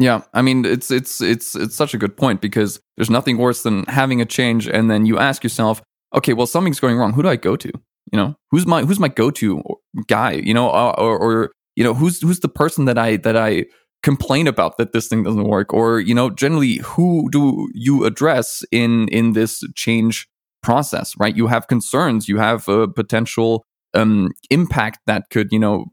[0.00, 3.64] Yeah, I mean it's it's it's it's such a good point because there's nothing worse
[3.64, 5.82] than having a change and then you ask yourself,
[6.14, 7.12] okay, well something's going wrong.
[7.12, 7.72] Who do I go to?
[8.12, 9.62] You know, who's my who's my go to
[10.06, 10.32] guy?
[10.32, 13.66] You know, or, or you know, who's who's the person that I that I
[14.02, 18.64] complain about that this thing doesn't work, or you know, generally, who do you address
[18.70, 20.28] in in this change
[20.62, 21.14] process?
[21.18, 21.36] Right?
[21.36, 22.28] You have concerns.
[22.28, 25.86] You have a potential um, impact that could you know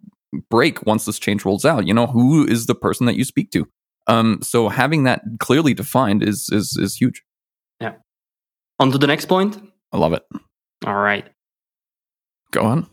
[0.50, 1.88] break once this change rolls out.
[1.88, 3.68] You know, who is the person that you speak to?
[4.08, 7.24] Um, so having that clearly defined is is is huge.
[7.82, 7.94] Yeah.
[8.80, 9.58] On to the next point.
[9.92, 10.24] I love it.
[10.86, 11.26] All right.
[12.52, 12.88] Go on.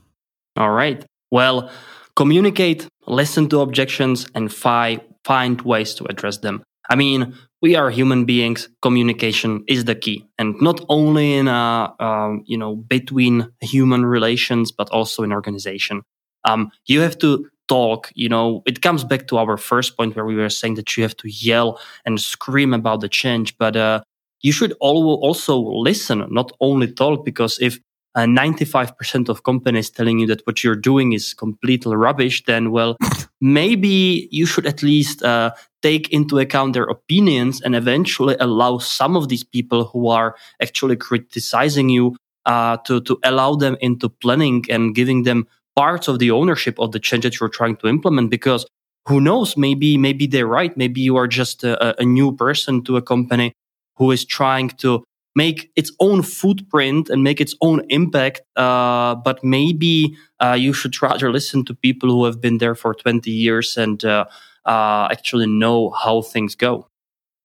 [0.57, 1.05] All right.
[1.31, 1.71] Well,
[2.17, 6.63] communicate, listen to objections, and fi- find ways to address them.
[6.91, 8.69] I mean, we are human beings.
[8.83, 14.73] Communication is the key, and not only in uh, um, you know between human relations,
[14.73, 16.03] but also in organization.
[16.45, 18.11] Um, you have to talk.
[18.15, 21.05] You know, it comes back to our first point where we were saying that you
[21.05, 24.03] have to yell and scream about the change, but uh,
[24.43, 27.25] you should also listen, not only talk.
[27.25, 27.79] Because if
[28.15, 32.97] uh, 95% of companies telling you that what you're doing is completely rubbish, then, well,
[33.41, 35.51] maybe you should at least uh,
[35.83, 40.97] take into account their opinions and eventually allow some of these people who are actually
[40.97, 46.31] criticizing you uh, to, to allow them into planning and giving them parts of the
[46.31, 48.67] ownership of the change that you're trying to implement because
[49.09, 50.77] who knows maybe maybe they're right.
[50.77, 53.53] Maybe you are just a, a new person to a company
[53.97, 55.03] who is trying to
[55.35, 58.43] make its own footprint and make its own impact.
[58.57, 62.95] Uh, but maybe uh, you should rather listen to people who have been there for
[62.95, 64.25] 20 years and uh,
[64.65, 66.89] uh, actually know how things go.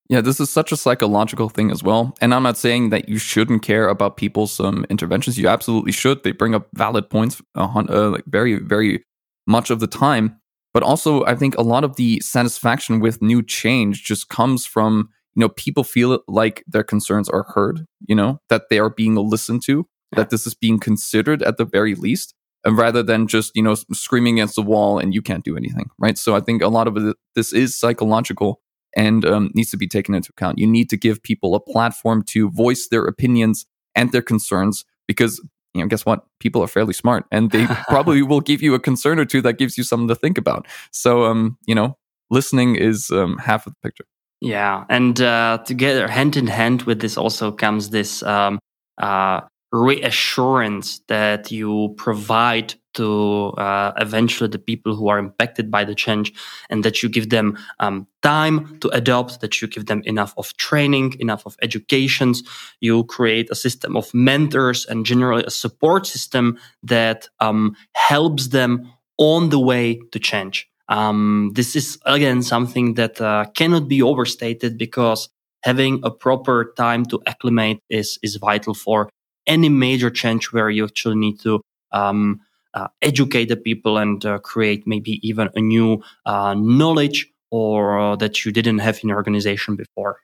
[0.08, 2.14] Yeah, this is such a psychological thing as well.
[2.22, 5.38] And I'm not saying that you shouldn't care about people's um, interventions.
[5.38, 6.22] You absolutely should.
[6.22, 9.04] They bring up valid points uh, like very, very
[9.46, 10.40] much of the time.
[10.72, 15.10] But also, I think a lot of the satisfaction with new change just comes from
[15.34, 19.14] you know people feel like their concerns are heard you know that they are being
[19.14, 20.16] listened to yeah.
[20.16, 23.74] that this is being considered at the very least and rather than just you know
[23.92, 26.18] screaming against the wall and you can't do anything right?
[26.18, 28.60] So i think a lot of it, this is psychological
[28.96, 30.58] and um, needs to be taken into account.
[30.58, 35.40] You need to give people a platform to voice their opinions and their concerns because
[35.74, 36.24] you know guess what?
[36.40, 39.58] People are fairly smart and they probably will give you a concern or two that
[39.58, 40.66] gives you something to think about.
[40.90, 41.96] So um you know
[42.30, 44.04] listening is um, half of the picture
[44.40, 48.58] yeah, and uh, together, hand in hand with this, also comes this um,
[48.98, 49.40] uh,
[49.72, 56.32] reassurance that you provide to uh, eventually the people who are impacted by the change,
[56.70, 60.56] and that you give them um, time to adopt, that you give them enough of
[60.56, 62.42] training, enough of educations.
[62.80, 68.92] You create a system of mentors and generally a support system that um, helps them
[69.18, 70.68] on the way to change.
[70.88, 75.28] Um, this is again something that uh, cannot be overstated because
[75.62, 79.10] having a proper time to acclimate is is vital for
[79.46, 81.60] any major change where you actually need to
[81.92, 82.40] um,
[82.74, 88.16] uh, educate the people and uh, create maybe even a new uh, knowledge or uh,
[88.16, 90.20] that you didn't have in your organization before.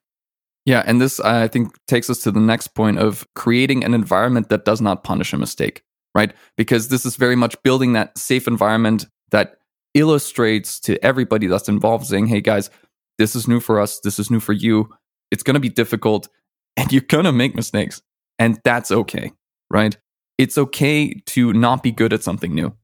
[0.67, 4.49] Yeah, and this I think takes us to the next point of creating an environment
[4.49, 5.83] that does not punish a mistake,
[6.15, 6.33] right?
[6.57, 9.59] Because this is very much building that safe environment that
[9.95, 12.71] illustrates to everybody that's involved saying, hey guys,
[13.19, 14.01] this is new for us.
[14.01, 14.89] This is new for you.
[15.31, 16.29] It's going to be difficult
[16.77, 18.03] and you're going to make mistakes.
[18.39, 19.33] And that's okay,
[19.71, 19.97] right?
[20.39, 22.75] It's okay to not be good at something new.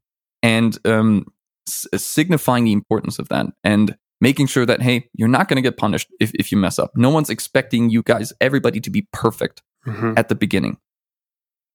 [0.43, 1.27] And um,
[1.69, 5.63] s- signifying the importance of that and making sure that hey you're not going to
[5.63, 9.07] get punished if, if you mess up no one's expecting you guys everybody to be
[9.15, 10.19] perfect Mhm.
[10.19, 10.77] at the beginning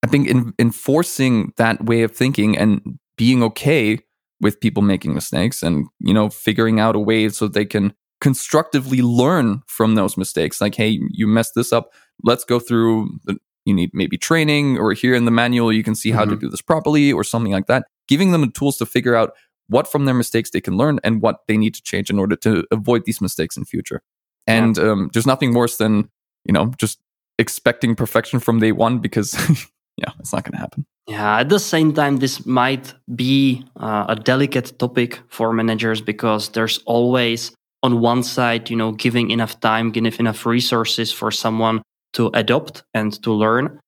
[0.04, 3.98] i think in, enforcing that way of thinking and being okay
[4.40, 9.00] with people making mistakes and you know figuring out a way so they can constructively
[9.02, 10.60] learn from those mistakes.
[10.60, 11.92] Like hey you messed this up.
[12.22, 15.94] Let's go through the, you need maybe training or here in the manual you can
[15.94, 16.40] see how to Mhm.
[16.40, 17.86] do this properly or something like that.
[18.08, 19.32] Giving them the tools to figure out
[19.68, 22.36] what from their mistakes they can learn and what they need to change in order
[22.36, 24.02] to avoid these mistakes in future.
[24.46, 26.08] And um, there's nothing worse than
[26.44, 26.98] you know just
[27.38, 29.34] expecting perfection from day one because
[29.96, 34.06] yeah it's not going to happen Yeah, at the same time, this might be uh,
[34.08, 37.52] a delicate topic for managers because there's always,
[37.82, 41.82] on one side, you know, giving enough time, giving enough resources for someone
[42.14, 43.78] to adopt and to learn.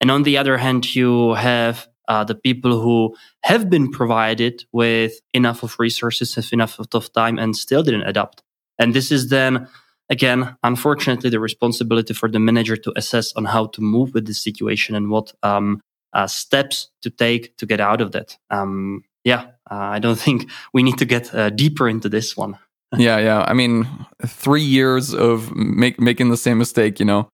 [0.00, 5.20] And on the other hand, you have uh, the people who have been provided with
[5.34, 8.42] enough of resources, have enough of time, and still didn't adapt.
[8.78, 9.68] And this is then,
[10.08, 14.34] again, unfortunately, the responsibility for the manager to assess on how to move with the
[14.34, 15.82] situation and what um,
[16.12, 18.36] uh, steps to take to get out of that.
[18.50, 22.58] Um, yeah, uh, I don't think we need to get uh, deeper into this one.
[22.98, 23.86] yeah yeah i mean
[24.26, 27.26] three years of make, making the same mistake you know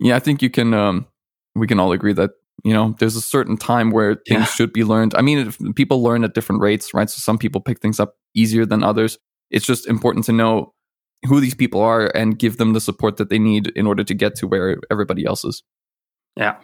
[0.00, 1.06] yeah i think you can um
[1.54, 4.44] we can all agree that you know there's a certain time where things Yeah.
[4.44, 7.62] should be learned i mean if people learn at different rates right so some people
[7.62, 9.16] pick things up easier than others
[9.50, 10.74] it's just important to know
[11.26, 14.12] who these people are and give them the support that they need in order to
[14.12, 15.62] get to where everybody else is
[16.36, 16.56] Yeah.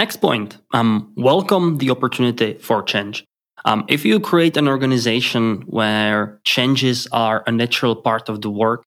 [0.00, 0.56] Next point.
[0.72, 3.22] Um, welcome the opportunity for change.
[3.66, 8.82] Um, if you create an organization where changes are a natural part of the work,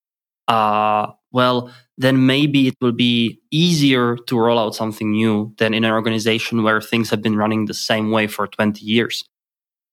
[0.48, 5.84] uh, well, then maybe it will be easier to roll out something new than in
[5.84, 9.24] an organization where things have been running the same way for 20 years.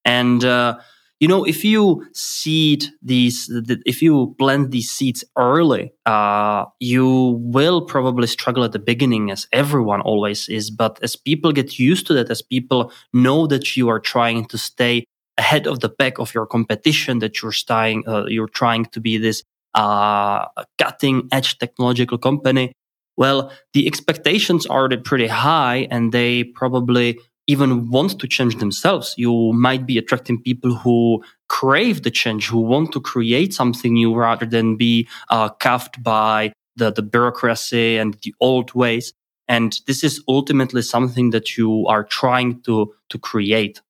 [0.06, 0.78] And, uh,
[1.20, 3.50] you know, if you seed these,
[3.84, 9.46] if you plant these seeds early, uh, you will probably struggle at the beginning, as
[9.52, 10.70] everyone always is.
[10.70, 14.56] But as people get used to that, as people know that you are trying to
[14.56, 15.04] stay
[15.36, 19.18] ahead of the pack of your competition, that you're trying, uh, you're trying to be
[19.18, 19.42] this
[19.74, 20.46] uh,
[20.78, 22.72] cutting edge technological company.
[23.18, 27.18] Well, the expectations are pretty high, and they probably
[27.50, 29.14] even want to change themselves.
[29.16, 34.14] You might be attracting people who crave the change, who want to create something new
[34.14, 39.12] rather than be uh, cuffed by the, the bureaucracy and the old ways.
[39.48, 43.80] And this is ultimately something that you are trying to, to create.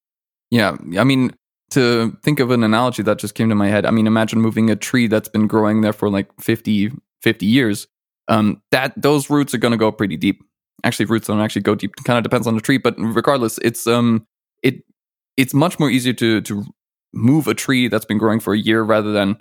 [0.50, 1.34] Yeah, I mean,
[1.70, 4.70] to think of an analogy that just came to my head, I mean, imagine moving
[4.70, 6.92] a tree that's been growing there for like 50,
[7.22, 7.86] 50 years.
[8.28, 10.42] Um, that those roots are going to go pretty deep.
[10.84, 11.94] Actually, roots don't actually go deep.
[12.04, 14.26] Kind of depends on the tree, but regardless, it's um,
[14.62, 14.82] it
[15.36, 16.64] it's much more easier to to
[17.12, 19.36] move a tree that's been growing for a year rather than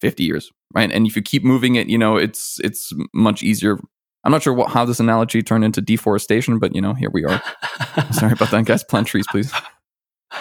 [0.00, 0.90] 50 years, right?
[0.90, 3.78] And if you keep moving it, you know, it's it's much easier.
[4.24, 7.24] I'm not sure what, how this analogy turned into deforestation, but you know, here we
[7.24, 7.42] are.
[8.12, 8.84] Sorry about that, guys.
[8.84, 9.52] Plant trees, please.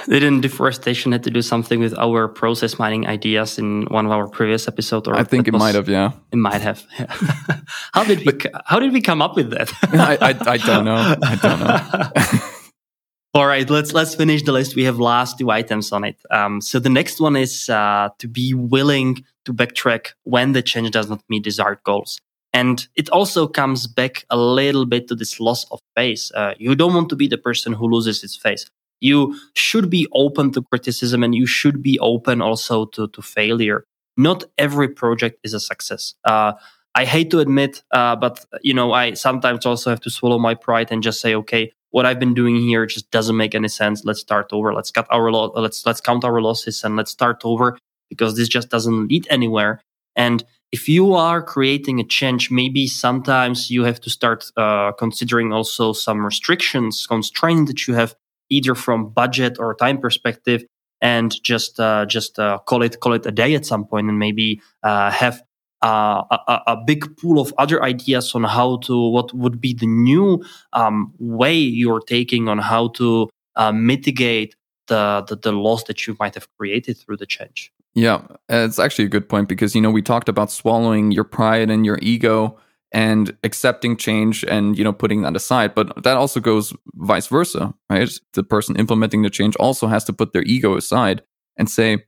[0.08, 4.28] Didn't deforestation had to do something with our process mining ideas in one of our
[4.28, 5.08] previous episodes?
[5.08, 6.12] Or I think it was- might have, yeah.
[6.32, 6.84] It might have.
[6.98, 7.08] Yeah.
[7.94, 8.32] how did we?
[8.66, 9.72] How did we come up with that?
[9.94, 11.16] I, I, I don't know.
[11.22, 12.40] I don't know.
[13.34, 14.76] All right, let's let's finish the list.
[14.76, 16.18] We have last two items on it.
[16.32, 20.90] Um, so the next one is uh, to be willing to backtrack when the change
[20.92, 22.20] does not meet desired goals.
[22.54, 26.32] And it also comes back a little bit to this loss of face.
[26.34, 28.66] Uh, you don't want to be the person who loses its face.
[29.00, 33.84] You should be open to criticism and you should be open also to, to failure.
[34.18, 36.16] Not every project is a success.
[36.26, 36.54] Uh,
[36.96, 40.56] I hate to admit, uh, but you know, I sometimes also have to swallow my
[40.56, 44.04] pride and just say, okay, what I've been doing here just doesn't make any sense.
[44.04, 44.74] Let's start over.
[44.74, 47.78] Let's cut our lo- let's let's count our losses and let's start over
[48.10, 49.82] because this just doesn't lead anywhere.
[50.16, 55.54] And if you are creating a change, maybe sometimes you have to start uh, considering
[55.54, 58.16] also some restrictions, constraints that you have
[58.50, 60.64] either from budget or time perspective,
[61.02, 64.20] and just uh, just uh, call it call it a day at some point, and
[64.20, 65.42] maybe uh, have
[65.84, 69.88] uh, a, a big pool of other ideas on how to what would be the
[69.88, 70.44] new
[70.74, 74.56] um, way you're taking on how to uh, mitigate
[74.88, 77.72] the, the the loss that you might have created through the change.
[77.94, 81.70] Yeah, it's actually a good point because you know we talked about swallowing your pride
[81.70, 82.58] and your ego
[82.92, 87.74] and accepting change and you know putting that aside, but that also goes vice versa,
[87.90, 88.10] right?
[88.34, 91.22] The person implementing the change also has to put their ego aside
[91.58, 92.06] and say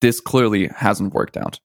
[0.00, 1.60] this clearly hasn't worked out.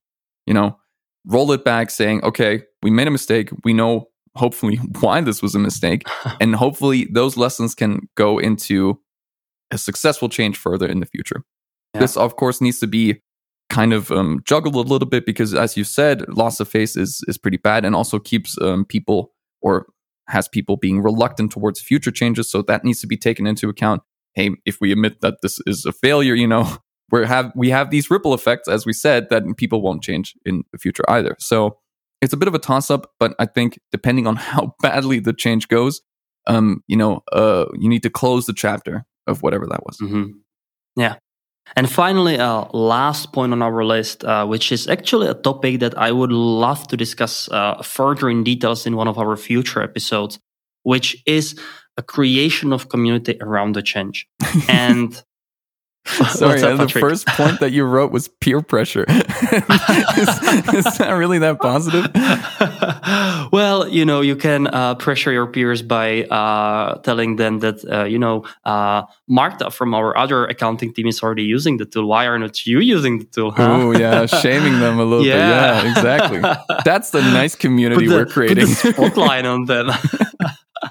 [0.45, 0.77] You know,
[1.25, 3.49] roll it back saying, "Okay, we made a mistake.
[3.63, 6.07] We know hopefully why this was a mistake
[6.39, 8.99] and hopefully those lessons can go into
[9.71, 11.43] a successful change further in the future."
[11.93, 12.01] Yeah.
[12.01, 13.21] This, of course, needs to be
[13.73, 17.23] kind of um, juggled a little bit because, as you said, loss of face is
[17.27, 19.87] is pretty bad, and also keeps um, people or
[20.27, 22.49] has people being reluctant towards future changes.
[22.49, 24.03] So that needs to be taken into account.
[24.35, 26.77] Hey, if we admit that this is a failure, you know,
[27.11, 30.63] we have we have these ripple effects, as we said, that people won't change in
[30.71, 31.35] the future either.
[31.39, 31.79] So
[32.21, 35.33] it's a bit of a toss up, but I think depending on how badly the
[35.33, 36.01] change goes,
[36.45, 39.97] um, you know, uh, you need to close the chapter of whatever that was.
[39.97, 40.25] Mm-hmm.
[40.95, 41.15] Yeah.
[41.75, 45.97] And finally, uh, last point on our list, uh, which is actually a topic that
[45.97, 50.39] I would love to discuss uh, further in details in one of our future episodes,
[50.83, 51.59] which is
[51.97, 54.27] a creation of community around the change.
[54.67, 55.23] and
[56.31, 59.05] Sorry, up, the first point that you wrote was peer pressure.
[59.09, 60.29] is,
[60.73, 62.11] is, that really that positive?
[63.53, 68.03] well, you know, you can uh, pressure your peers by uh, telling them that, uh,
[68.03, 72.05] you know, uh, Marta from our other accounting team is already using the tool.
[72.05, 73.51] Why are not you using the tool?
[73.51, 73.71] Huh?
[73.71, 75.83] Oh, yeah, shaming them a little yeah.
[75.83, 75.85] bit.
[75.85, 76.41] Yeah, exactly.
[76.83, 78.67] That's the nice community the, we're creating.
[78.67, 79.89] Put the spotlight on them.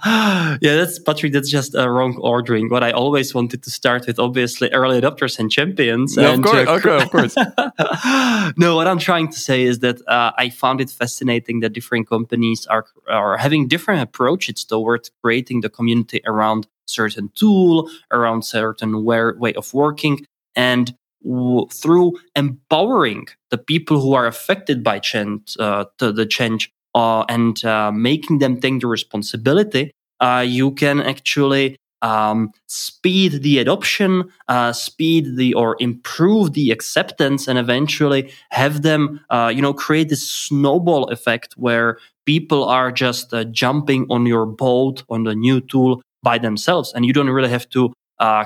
[0.07, 1.33] yeah, that's Patrick.
[1.33, 2.69] That's just a wrong ordering.
[2.69, 6.17] What I always wanted to start with, obviously, early adopters and champions.
[6.17, 7.37] Yeah, and, of course, uh, okay, of course.
[8.57, 12.09] no, what I'm trying to say is that uh, I found it fascinating that different
[12.09, 19.05] companies are are having different approaches towards creating the community around certain tool, around certain
[19.05, 20.27] way, way of working,
[20.57, 27.25] and w- through empowering the people who are affected by change, uh, the change uh,
[27.29, 34.25] and uh, making them take the responsibility, uh, you can actually um, speed the adoption,
[34.49, 40.09] uh, speed the or improve the acceptance, and eventually have them, uh, you know, create
[40.09, 45.61] this snowball effect where people are just uh, jumping on your boat on the new
[45.61, 47.93] tool by themselves, and you don't really have to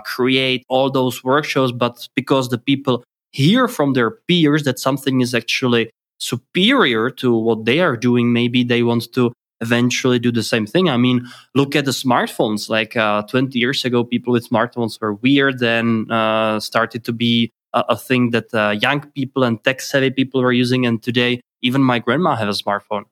[0.05, 5.35] create all those workshops, but because the people hear from their peers that something is
[5.35, 10.67] actually superior to what they are doing, maybe they want to eventually do the same
[10.67, 10.89] thing.
[10.89, 12.69] I mean, look at the smartphones.
[12.69, 17.51] Like uh, 20 years ago, people with smartphones were weird and uh, started to be
[17.73, 20.87] a, a thing that uh, young people and tech savvy people were using.
[20.87, 23.05] And today, even my grandma has a smartphone.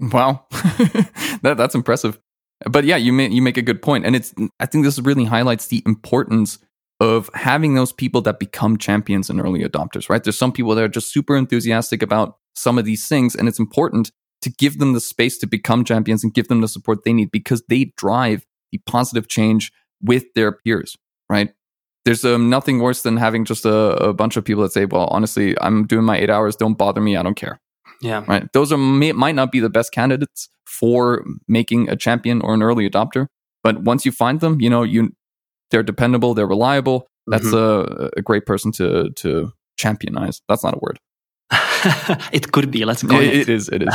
[0.00, 0.46] Wow,
[1.42, 2.18] that, that's impressive.
[2.68, 5.24] But yeah, you make, you make a good point, and it's I think this really
[5.24, 6.58] highlights the importance
[7.00, 10.22] of having those people that become champions and early adopters, right?
[10.22, 13.58] There's some people that are just super enthusiastic about some of these things, and it's
[13.58, 14.12] important
[14.42, 17.30] to give them the space to become champions and give them the support they need
[17.30, 19.72] because they drive the positive change
[20.02, 20.96] with their peers,
[21.28, 21.52] right?
[22.04, 25.06] There's um, nothing worse than having just a, a bunch of people that say, well,
[25.12, 26.56] honestly, I'm doing my eight hours.
[26.56, 27.16] Don't bother me.
[27.16, 27.60] I don't care.
[28.00, 28.24] Yeah.
[28.26, 28.52] Right.
[28.52, 32.62] Those are may, might not be the best candidates for making a champion or an
[32.62, 33.28] early adopter,
[33.62, 35.12] but once you find them, you know, you
[35.72, 37.08] they're dependable, they're reliable.
[37.26, 38.04] That's mm-hmm.
[38.04, 40.40] a, a great person to to championize.
[40.48, 40.98] That's not a word.
[42.32, 42.84] it could be.
[42.84, 43.20] Let's go.
[43.20, 43.68] It, it is.
[43.68, 43.94] It is.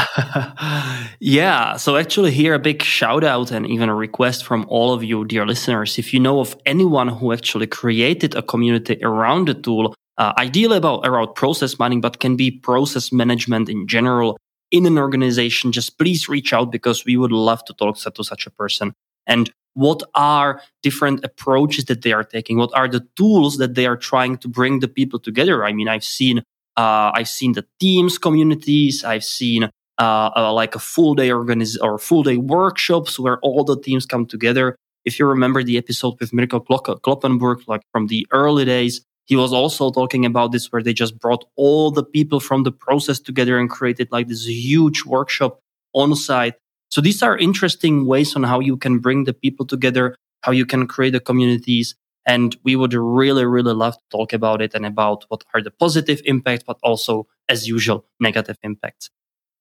[1.19, 1.77] yeah.
[1.77, 5.25] So actually, here a big shout out and even a request from all of you,
[5.25, 5.97] dear listeners.
[5.97, 10.77] If you know of anyone who actually created a community around the tool, uh, ideally
[10.77, 14.37] about around process mining, but can be process management in general
[14.71, 18.45] in an organization, just please reach out because we would love to talk to such
[18.45, 18.93] a person.
[19.27, 22.57] And what are different approaches that they are taking?
[22.57, 25.63] What are the tools that they are trying to bring the people together?
[25.63, 26.39] I mean i've seen
[26.77, 29.03] uh, i've seen the teams communities.
[29.03, 29.69] I've seen
[29.99, 34.05] uh, uh, like a full day organiz- or full day workshops where all the teams
[34.05, 34.75] come together.
[35.05, 39.51] If you remember the episode with Mirko Kloppenburg, like from the early days, he was
[39.53, 43.57] also talking about this where they just brought all the people from the process together
[43.57, 45.59] and created like this huge workshop
[45.93, 46.55] on site
[46.97, 50.65] so these are interesting ways on how you can bring the people together, how you
[50.65, 51.93] can create the communities.
[52.25, 55.69] And we would really, really love to talk about it and about what are the
[55.69, 59.11] positive impacts, but also, as usual, negative impacts.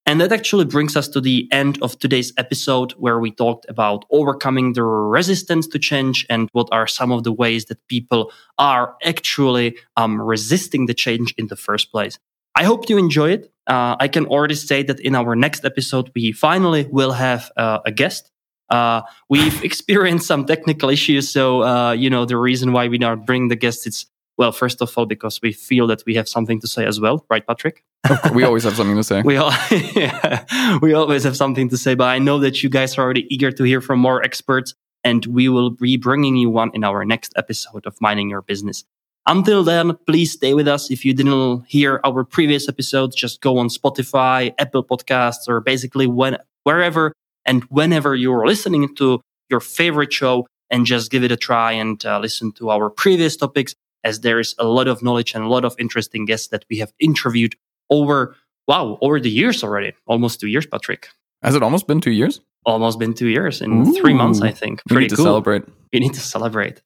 [0.07, 4.07] And that actually brings us to the end of today's episode where we talked about
[4.11, 8.97] overcoming the resistance to change and what are some of the ways that people are
[9.05, 12.19] actually um, resisting the change in the first place.
[12.57, 13.53] I hope you enjoy it.
[13.67, 17.81] Uh, I can already say that in our next episode, we finally will have uh,
[17.85, 18.31] a guest.
[18.71, 21.29] Uh, we've experienced some technical issues.
[21.29, 24.07] So, uh, you know, the reason why we don't bring the guest is,
[24.39, 27.27] well, first of all, because we feel that we have something to say as well.
[27.29, 27.85] Right, Patrick?
[28.33, 29.21] we always have something to say.
[29.25, 31.95] we, all, yeah, we always have something to say.
[31.95, 34.75] But I know that you guys are already eager to hear from more experts.
[35.05, 38.85] And we will be bringing you one in our next episode of Mining Your Business.
[39.29, 40.91] Until then, please stay with us.
[40.91, 46.07] If you didn't hear our previous episodes, just go on Spotify, Apple Podcasts, or basically
[46.07, 47.13] when, wherever
[47.45, 49.21] and whenever you're listening to
[49.51, 53.37] your favorite show and just give it a try and uh, listen to our previous
[53.37, 53.75] topics.
[54.05, 56.79] as there is a lot of knowledge and a lot of interesting guests that we
[56.79, 57.57] have interviewed
[57.91, 58.37] over,
[58.69, 59.93] wow, over the years already.
[60.07, 61.09] Almost two years, Patrick.
[61.43, 62.41] Has it almost been two years?
[62.65, 64.83] Almost been two years in Ooh, three months, I think.
[64.87, 65.25] Pretty we need to cool.
[65.25, 65.65] celebrate.
[65.93, 66.83] We need to celebrate.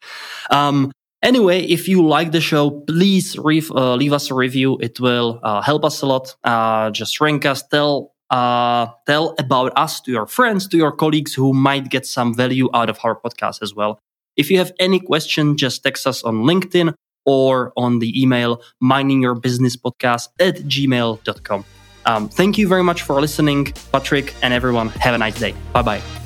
[0.50, 0.92] Um,
[1.22, 4.78] Anyway, if you like the show, please re- uh, leave us a review.
[4.80, 6.34] It will uh, help us a lot.
[6.44, 11.34] Uh, just rank us, tell uh, tell about us to your friends, to your colleagues
[11.34, 13.98] who might get some value out of our podcast as well.
[14.36, 16.94] If you have any question, just text us on LinkedIn
[17.26, 21.64] or on the email miningyourbusinesspodcast at gmail.com.
[22.06, 24.88] Um, thank you very much for listening, Patrick, and everyone.
[24.88, 25.54] Have a nice day.
[25.72, 26.19] Bye bye.